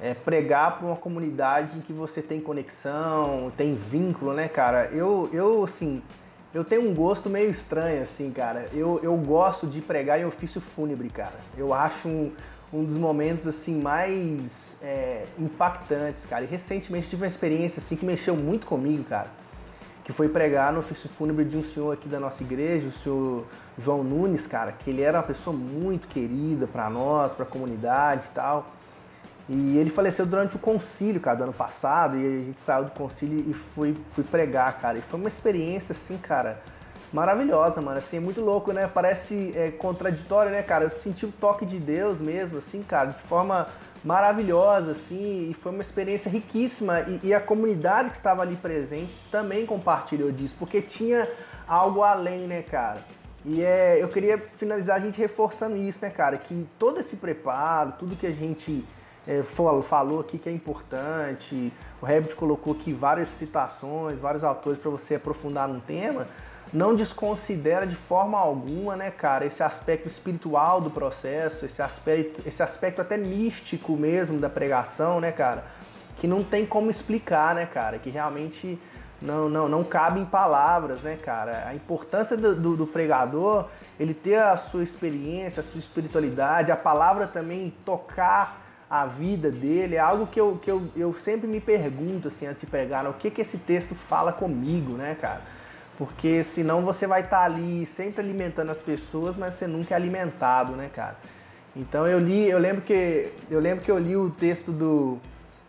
é, 0.00 0.14
pregar 0.14 0.78
para 0.78 0.86
uma 0.86 0.96
comunidade 0.96 1.78
em 1.78 1.80
que 1.80 1.92
você 1.92 2.22
tem 2.22 2.40
conexão, 2.40 3.52
tem 3.56 3.74
vínculo, 3.74 4.32
né, 4.32 4.46
cara? 4.46 4.86
Eu, 4.92 5.28
eu 5.32 5.64
assim, 5.64 6.00
eu 6.56 6.64
tenho 6.64 6.88
um 6.88 6.94
gosto 6.94 7.28
meio 7.28 7.50
estranho, 7.50 8.02
assim, 8.02 8.30
cara. 8.30 8.70
Eu, 8.72 8.98
eu 9.02 9.14
gosto 9.18 9.66
de 9.66 9.82
pregar 9.82 10.18
em 10.18 10.24
ofício 10.24 10.58
fúnebre, 10.58 11.10
cara. 11.10 11.34
Eu 11.54 11.74
acho 11.74 12.08
um, 12.08 12.32
um 12.72 12.82
dos 12.82 12.96
momentos 12.96 13.46
assim 13.46 13.78
mais 13.78 14.74
é, 14.80 15.26
impactantes, 15.38 16.24
cara. 16.24 16.44
E 16.44 16.46
recentemente 16.46 17.10
tive 17.10 17.24
uma 17.24 17.28
experiência 17.28 17.78
assim 17.78 17.94
que 17.94 18.06
mexeu 18.06 18.34
muito 18.34 18.64
comigo, 18.64 19.04
cara. 19.04 19.28
Que 20.02 20.14
foi 20.14 20.30
pregar 20.30 20.72
no 20.72 20.78
ofício 20.78 21.10
fúnebre 21.10 21.44
de 21.44 21.58
um 21.58 21.62
senhor 21.62 21.92
aqui 21.92 22.08
da 22.08 22.18
nossa 22.18 22.42
igreja, 22.42 22.88
o 22.88 22.92
senhor 22.92 23.44
João 23.76 24.02
Nunes, 24.02 24.46
cara, 24.46 24.72
que 24.72 24.88
ele 24.88 25.02
era 25.02 25.18
uma 25.18 25.24
pessoa 25.24 25.54
muito 25.54 26.08
querida 26.08 26.66
para 26.66 26.88
nós, 26.88 27.32
para 27.32 27.44
a 27.44 27.46
comunidade 27.46 28.28
e 28.28 28.34
tal. 28.34 28.66
E 29.48 29.78
ele 29.78 29.90
faleceu 29.90 30.26
durante 30.26 30.56
o 30.56 30.58
concílio, 30.58 31.20
cara, 31.20 31.36
do 31.36 31.44
ano 31.44 31.52
passado, 31.52 32.16
e 32.16 32.26
a 32.26 32.44
gente 32.44 32.60
saiu 32.60 32.84
do 32.84 32.90
concílio 32.90 33.44
e 33.48 33.54
fui, 33.54 33.96
fui 34.10 34.24
pregar, 34.24 34.80
cara. 34.80 34.98
E 34.98 35.02
foi 35.02 35.20
uma 35.20 35.28
experiência, 35.28 35.92
assim, 35.92 36.18
cara, 36.18 36.60
maravilhosa, 37.12 37.80
mano. 37.80 37.98
Assim, 37.98 38.16
é 38.16 38.20
muito 38.20 38.40
louco, 38.40 38.72
né? 38.72 38.90
Parece 38.92 39.52
é, 39.54 39.70
contraditório, 39.70 40.50
né, 40.50 40.62
cara? 40.62 40.84
Eu 40.84 40.90
senti 40.90 41.24
o 41.24 41.30
toque 41.30 41.64
de 41.64 41.78
Deus 41.78 42.20
mesmo, 42.20 42.58
assim, 42.58 42.82
cara, 42.82 43.10
de 43.10 43.22
forma 43.22 43.68
maravilhosa, 44.04 44.92
assim, 44.92 45.48
e 45.50 45.54
foi 45.54 45.72
uma 45.72 45.82
experiência 45.82 46.28
riquíssima. 46.28 47.00
E, 47.02 47.20
e 47.28 47.34
a 47.34 47.40
comunidade 47.40 48.10
que 48.10 48.16
estava 48.16 48.42
ali 48.42 48.56
presente 48.56 49.12
também 49.30 49.64
compartilhou 49.64 50.32
disso, 50.32 50.56
porque 50.58 50.82
tinha 50.82 51.28
algo 51.68 52.02
além, 52.02 52.48
né, 52.48 52.62
cara? 52.62 52.98
E 53.44 53.62
é, 53.62 54.02
eu 54.02 54.08
queria 54.08 54.38
finalizar 54.38 54.96
a 54.96 55.00
gente 55.00 55.20
reforçando 55.20 55.76
isso, 55.76 56.00
né, 56.02 56.10
cara? 56.10 56.36
Que 56.36 56.66
todo 56.78 56.98
esse 56.98 57.14
preparo, 57.16 57.94
tudo 57.96 58.16
que 58.16 58.26
a 58.26 58.32
gente 58.32 58.84
é, 59.26 59.42
falou 59.42 60.20
aqui 60.20 60.38
que 60.38 60.48
é 60.48 60.52
importante, 60.52 61.72
o 62.00 62.06
Herbert 62.06 62.36
colocou 62.36 62.74
aqui 62.74 62.92
várias 62.92 63.28
citações, 63.28 64.20
vários 64.20 64.44
autores 64.44 64.78
para 64.78 64.90
você 64.90 65.16
aprofundar 65.16 65.68
num 65.68 65.80
tema, 65.80 66.26
não 66.72 66.94
desconsidera 66.94 67.86
de 67.86 67.96
forma 67.96 68.38
alguma, 68.38 68.96
né, 68.96 69.10
cara, 69.10 69.44
esse 69.44 69.62
aspecto 69.62 70.06
espiritual 70.06 70.80
do 70.80 70.90
processo, 70.90 71.64
esse 71.64 71.80
aspecto, 71.80 72.42
esse 72.46 72.62
aspecto 72.62 73.00
até 73.00 73.16
místico 73.16 73.96
mesmo 73.96 74.38
da 74.38 74.48
pregação, 74.48 75.20
né, 75.20 75.32
cara, 75.32 75.64
que 76.16 76.26
não 76.26 76.42
tem 76.42 76.66
como 76.66 76.90
explicar, 76.90 77.54
né, 77.54 77.66
cara, 77.66 77.98
que 77.98 78.10
realmente 78.10 78.78
não, 79.20 79.48
não, 79.48 79.68
não 79.68 79.84
cabe 79.84 80.20
em 80.20 80.24
palavras, 80.24 81.00
né, 81.00 81.18
cara? 81.22 81.66
A 81.66 81.74
importância 81.74 82.36
do, 82.36 82.54
do, 82.54 82.76
do, 82.76 82.86
pregador, 82.86 83.66
ele 83.98 84.12
ter 84.12 84.36
a 84.36 84.56
sua 84.56 84.82
experiência, 84.82 85.60
a 85.60 85.64
sua 85.64 85.78
espiritualidade, 85.78 86.70
a 86.70 86.76
palavra 86.76 87.26
também 87.26 87.72
tocar 87.84 88.65
a 88.88 89.04
vida 89.06 89.50
dele, 89.50 89.96
é 89.96 89.98
algo 89.98 90.26
que 90.26 90.40
eu, 90.40 90.58
que 90.62 90.70
eu, 90.70 90.88
eu 90.96 91.12
sempre 91.14 91.48
me 91.48 91.60
pergunto, 91.60 92.28
assim, 92.28 92.46
antes 92.46 92.60
de 92.60 92.66
pregar, 92.66 93.02
né? 93.02 93.10
o 93.10 93.14
que 93.14 93.30
que 93.30 93.40
esse 93.40 93.58
texto 93.58 93.94
fala 93.94 94.32
comigo, 94.32 94.92
né, 94.92 95.16
cara? 95.20 95.40
Porque 95.98 96.44
senão 96.44 96.82
você 96.82 97.06
vai 97.06 97.22
estar 97.22 97.38
tá 97.38 97.44
ali 97.44 97.84
sempre 97.86 98.20
alimentando 98.20 98.70
as 98.70 98.80
pessoas, 98.80 99.36
mas 99.36 99.54
você 99.54 99.66
nunca 99.66 99.94
é 99.94 99.96
alimentado, 99.96 100.72
né, 100.72 100.90
cara? 100.94 101.16
Então 101.74 102.06
eu 102.06 102.18
li, 102.18 102.48
eu 102.48 102.58
lembro 102.58 102.82
que 102.82 103.32
eu 103.50 103.60
lembro 103.60 103.84
que 103.84 103.90
eu 103.90 103.98
li 103.98 104.16
o 104.16 104.30
texto 104.30 104.72
do 104.72 105.18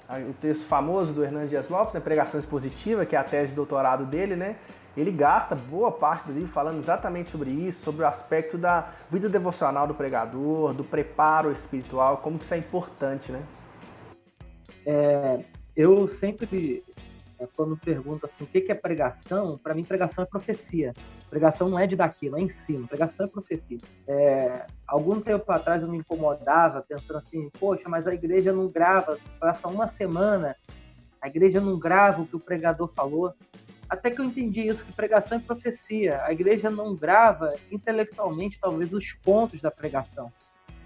o 0.10 0.34
texto 0.40 0.66
famoso 0.66 1.14
do 1.14 1.22
Hernandes 1.22 1.50
Dias 1.50 1.70
Lopes, 1.70 1.94
né, 1.94 2.00
Pregação 2.00 2.40
Expositiva, 2.40 3.06
que 3.06 3.14
é 3.14 3.20
a 3.20 3.24
tese 3.26 3.50
de 3.50 3.56
doutorado 3.56 4.06
dele, 4.06 4.36
né? 4.36 4.56
Ele 4.98 5.12
gasta 5.12 5.56
boa 5.56 5.92
parte 5.92 6.26
do 6.26 6.34
livro 6.34 6.50
falando 6.50 6.80
exatamente 6.80 7.30
sobre 7.30 7.52
isso, 7.52 7.84
sobre 7.84 8.04
o 8.04 8.08
aspecto 8.08 8.58
da 8.58 8.90
vida 9.10 9.30
devocional 9.30 9.86
do 9.86 9.94
pregador, 9.94 10.74
do 10.74 10.84
preparo 10.84 11.52
espiritual, 11.52 12.18
como 12.18 12.40
que 12.40 12.46
isso 12.46 12.56
é 12.56 12.58
importante, 12.58 13.32
né? 13.32 13.44
É, 14.84 15.40
eu 15.76 16.08
sempre, 16.08 16.84
é, 17.40 17.48
quando 17.56 17.78
pergunto 17.78 18.26
assim, 18.26 18.44
o 18.44 18.48
que 18.48 18.72
é 18.72 18.74
pregação, 18.74 19.60
para 19.60 19.76
mim 19.76 19.84
pregação 19.84 20.24
é 20.24 20.28
profecia. 20.28 20.96
Pregação 21.30 21.70
não 21.70 21.78
é 21.78 21.86
de 21.86 21.96
daqui, 21.96 22.28
não 22.30 22.40
é 22.40 22.42
ensino, 22.42 22.88
pregação 22.88 23.28
é 23.28 23.30
profecia. 23.30 23.78
É, 24.08 24.66
algum 24.88 25.22
tempo 25.22 25.52
atrás 25.52 25.84
eu 25.84 25.88
me 25.88 25.98
incomodava 26.00 26.82
pensando 26.82 27.18
assim, 27.18 27.52
poxa, 27.60 27.88
mas 27.88 28.08
a 28.08 28.14
igreja 28.16 28.52
não 28.52 28.68
grava, 28.68 29.20
passa 29.40 29.68
uma 29.68 29.88
semana, 29.90 30.56
a 31.22 31.28
igreja 31.28 31.62
não 31.62 31.78
grava 31.78 32.24
o 32.24 32.26
que 32.26 32.36
o 32.36 32.40
pregador 32.40 32.90
falou. 32.96 33.34
Até 33.90 34.12
que 34.12 34.20
eu 34.20 34.26
entendi 34.26 34.68
isso, 34.68 34.84
que 34.84 34.92
pregação 34.92 35.38
é 35.38 35.42
profecia. 35.42 36.22
A 36.24 36.32
igreja 36.32 36.70
não 36.70 36.96
grava 36.96 37.54
intelectualmente, 37.72 38.60
talvez, 38.60 38.92
os 38.92 39.14
pontos 39.14 39.62
da 39.62 39.72
pregação, 39.72 40.32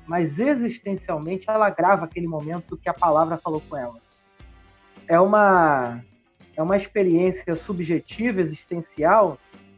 mas 0.06 0.38
existencialmente 0.38 1.50
ela 1.50 1.70
grava 1.70 2.06
aquele 2.06 2.28
momento 2.28 2.78
que 2.78 2.90
a 2.90 2.94
palavra 2.94 3.38
falou 3.38 3.62
com 3.68 3.76
ela. 3.76 3.96
É 5.08 5.20
uma, 5.20 6.04
é 6.56 6.62
uma 6.62 6.78
experiência 6.78 7.56
subjetiva, 7.56 8.40
existencial, 8.40 9.38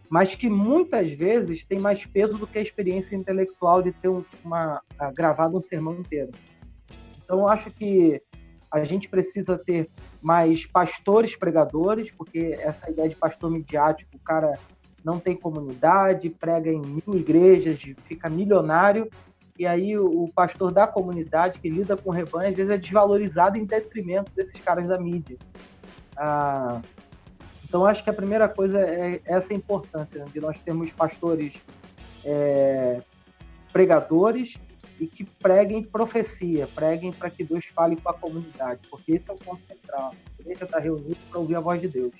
mas 0.09 0.36
que 0.36 0.49
muitas 0.49 1.12
vezes 1.12 1.63
tem 1.63 1.79
mais 1.79 2.05
peso 2.05 2.38
do 2.38 2.45
que 2.45 2.59
a 2.59 2.62
experiência 2.62 3.15
intelectual 3.15 3.81
de 3.81 3.93
ter 3.93 4.09
uma, 4.43 4.81
gravado 5.15 5.57
um 5.57 5.62
sermão 5.62 5.95
inteiro. 5.95 6.31
Então, 7.23 7.39
eu 7.39 7.47
acho 7.47 7.71
que 7.71 8.21
a 8.81 8.83
gente 8.83 9.07
precisa 9.07 9.55
ter 9.55 9.88
mais 10.21 10.65
pastores 10.65 11.36
pregadores, 11.36 12.09
porque 12.12 12.57
essa 12.59 12.89
ideia 12.89 13.07
de 13.07 13.15
pastor 13.15 13.51
midiático, 13.51 14.15
o 14.15 14.19
cara 14.19 14.57
não 15.05 15.19
tem 15.19 15.36
comunidade, 15.36 16.29
prega 16.29 16.71
em 16.71 16.81
mil 16.81 17.13
igrejas, 17.13 17.79
fica 18.05 18.29
milionário, 18.29 19.07
e 19.59 19.67
aí 19.67 19.95
o 19.95 20.27
pastor 20.33 20.71
da 20.71 20.88
comunidade 20.88 21.59
que 21.59 21.69
lida 21.69 21.95
com 21.95 22.09
o 22.09 22.13
rebanho 22.13 22.49
às 22.49 22.55
vezes 22.55 22.71
é 22.71 22.77
desvalorizado 22.77 23.59
em 23.59 23.65
detrimento 23.65 24.31
desses 24.36 24.59
caras 24.62 24.88
da 24.88 24.97
mídia. 24.97 25.38
Ah, 26.17 26.81
então 27.63 27.86
acho 27.86 28.03
que 28.03 28.09
a 28.09 28.13
primeira 28.13 28.49
coisa 28.49 28.79
é 28.79 29.21
essa 29.25 29.53
importância 29.53 30.19
né, 30.19 30.25
de 30.33 30.39
nós 30.39 30.57
termos 30.59 30.89
pastores 30.91 31.53
é, 32.25 33.01
pregadores 33.71 34.57
e 34.99 35.08
que 35.08 35.23
preguem 35.23 35.84
profecia, 35.84 36.67
preguem 36.67 37.12
para 37.12 37.29
que 37.29 37.43
Deus 37.43 37.65
fale 37.73 37.95
com 37.95 38.10
a 38.10 38.13
comunidade, 38.13 38.88
porque 38.89 39.13
esse 39.13 39.29
é 39.29 39.34
o 39.34 39.38
ponto 39.38 39.62
central. 39.63 40.13
A 40.38 40.41
igreja 40.41 40.65
está 40.65 40.79
reunida 40.79 41.17
para 41.29 41.39
ouvir 41.39 41.56
a 41.56 41.60
voz 41.60 41.82
de 41.82 41.88
Deus. 41.88 42.13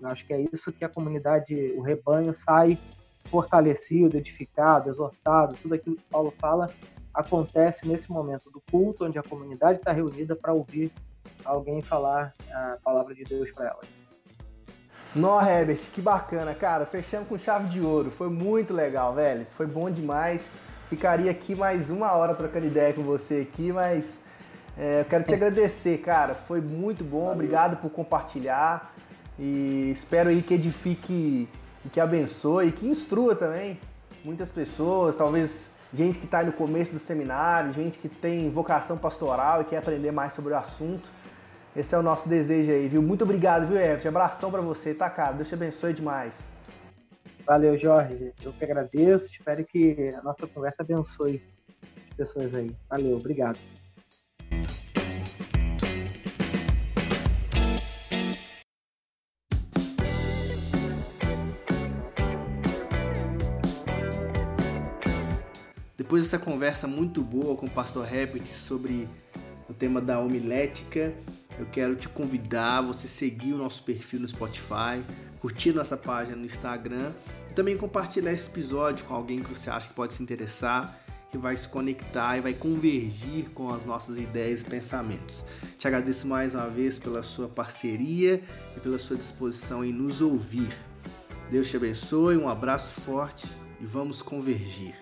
Eu 0.00 0.08
acho 0.08 0.26
que 0.26 0.32
é 0.32 0.40
isso 0.52 0.72
que 0.72 0.84
a 0.84 0.88
comunidade, 0.88 1.54
o 1.76 1.80
rebanho, 1.80 2.34
sai 2.44 2.78
fortalecido, 3.26 4.16
edificado, 4.16 4.90
exortado, 4.90 5.56
tudo 5.62 5.74
aquilo 5.74 5.96
que 5.96 6.04
Paulo 6.10 6.34
fala 6.38 6.70
acontece 7.14 7.86
nesse 7.86 8.10
momento 8.10 8.50
do 8.50 8.60
culto, 8.70 9.04
onde 9.04 9.18
a 9.18 9.22
comunidade 9.22 9.78
está 9.78 9.92
reunida 9.92 10.34
para 10.34 10.52
ouvir 10.52 10.90
alguém 11.44 11.82
falar 11.82 12.34
a 12.50 12.78
palavra 12.82 13.14
de 13.14 13.22
Deus 13.24 13.50
para 13.52 13.68
ela. 13.68 13.80
Nó, 15.14 15.40
Herbert, 15.42 15.90
que 15.92 16.00
bacana, 16.00 16.54
cara. 16.54 16.86
Fechamos 16.86 17.28
com 17.28 17.36
chave 17.36 17.68
de 17.68 17.82
ouro. 17.82 18.10
Foi 18.10 18.30
muito 18.30 18.72
legal, 18.72 19.14
velho. 19.14 19.44
Foi 19.44 19.66
bom 19.66 19.90
demais. 19.90 20.56
Ficaria 20.92 21.30
aqui 21.30 21.54
mais 21.54 21.88
uma 21.90 22.12
hora 22.12 22.34
trocando 22.34 22.66
ideia 22.66 22.92
com 22.92 23.02
você 23.02 23.48
aqui, 23.50 23.72
mas 23.72 24.20
é, 24.76 25.00
eu 25.00 25.04
quero 25.06 25.24
te 25.24 25.32
agradecer, 25.32 25.96
cara. 26.02 26.34
Foi 26.34 26.60
muito 26.60 27.02
bom, 27.02 27.20
Valeu. 27.20 27.32
obrigado 27.32 27.78
por 27.78 27.88
compartilhar. 27.88 28.92
E 29.38 29.90
espero 29.90 30.28
aí 30.28 30.42
que 30.42 30.52
edifique, 30.52 31.48
que 31.90 31.98
abençoe, 31.98 32.70
que 32.72 32.86
instrua 32.86 33.34
também 33.34 33.80
muitas 34.22 34.52
pessoas, 34.52 35.16
talvez 35.16 35.70
gente 35.94 36.18
que 36.18 36.26
está 36.26 36.42
no 36.42 36.52
começo 36.52 36.92
do 36.92 36.98
seminário, 36.98 37.72
gente 37.72 37.98
que 37.98 38.10
tem 38.10 38.50
vocação 38.50 38.98
pastoral 38.98 39.62
e 39.62 39.64
quer 39.64 39.78
aprender 39.78 40.10
mais 40.10 40.34
sobre 40.34 40.52
o 40.52 40.56
assunto. 40.58 41.08
Esse 41.74 41.94
é 41.94 41.98
o 41.98 42.02
nosso 42.02 42.28
desejo 42.28 42.70
aí, 42.70 42.86
viu? 42.86 43.00
Muito 43.00 43.24
obrigado, 43.24 43.66
viu, 43.66 43.78
Herbert? 43.78 44.06
Abração 44.06 44.50
para 44.50 44.60
você, 44.60 44.92
tá, 44.92 45.08
cara? 45.08 45.32
Deus 45.32 45.48
te 45.48 45.54
abençoe 45.54 45.94
demais. 45.94 46.52
Valeu, 47.46 47.78
Jorge. 47.78 48.32
Eu 48.42 48.52
que 48.52 48.64
agradeço. 48.64 49.26
Espero 49.26 49.64
que 49.64 50.10
a 50.16 50.22
nossa 50.22 50.46
conversa 50.46 50.76
abençoe 50.82 51.42
as 52.10 52.16
pessoas 52.16 52.54
aí. 52.54 52.74
Valeu, 52.88 53.16
obrigado. 53.16 53.58
Depois 65.96 66.24
dessa 66.24 66.38
conversa 66.38 66.86
muito 66.86 67.22
boa 67.22 67.56
com 67.56 67.66
o 67.66 67.70
pastor 67.70 68.06
Herbert 68.12 68.46
sobre 68.46 69.08
o 69.68 69.72
tema 69.72 69.98
da 69.98 70.20
homilética, 70.20 71.14
eu 71.58 71.64
quero 71.72 71.96
te 71.96 72.08
convidar 72.08 72.78
a 72.78 72.82
você 72.82 73.08
seguir 73.08 73.54
o 73.54 73.56
nosso 73.56 73.82
perfil 73.82 74.20
no 74.20 74.28
Spotify, 74.28 75.02
curtir 75.42 75.72
nossa 75.72 75.96
página 75.96 76.36
no 76.36 76.44
Instagram 76.44 77.10
e 77.50 77.52
também 77.52 77.76
compartilhar 77.76 78.32
esse 78.32 78.48
episódio 78.48 79.04
com 79.04 79.12
alguém 79.12 79.42
que 79.42 79.50
você 79.50 79.68
acha 79.68 79.88
que 79.88 79.94
pode 79.94 80.14
se 80.14 80.22
interessar, 80.22 80.96
que 81.32 81.36
vai 81.36 81.56
se 81.56 81.66
conectar 81.66 82.38
e 82.38 82.40
vai 82.40 82.54
convergir 82.54 83.50
com 83.50 83.68
as 83.68 83.84
nossas 83.84 84.20
ideias 84.20 84.60
e 84.60 84.64
pensamentos. 84.64 85.44
Te 85.76 85.88
agradeço 85.88 86.28
mais 86.28 86.54
uma 86.54 86.68
vez 86.68 86.96
pela 86.96 87.24
sua 87.24 87.48
parceria 87.48 88.40
e 88.76 88.80
pela 88.80 89.00
sua 89.00 89.16
disposição 89.16 89.84
em 89.84 89.92
nos 89.92 90.20
ouvir. 90.20 90.72
Deus 91.50 91.68
te 91.68 91.76
abençoe, 91.76 92.36
um 92.36 92.48
abraço 92.48 93.00
forte 93.00 93.48
e 93.80 93.84
vamos 93.84 94.22
convergir. 94.22 94.94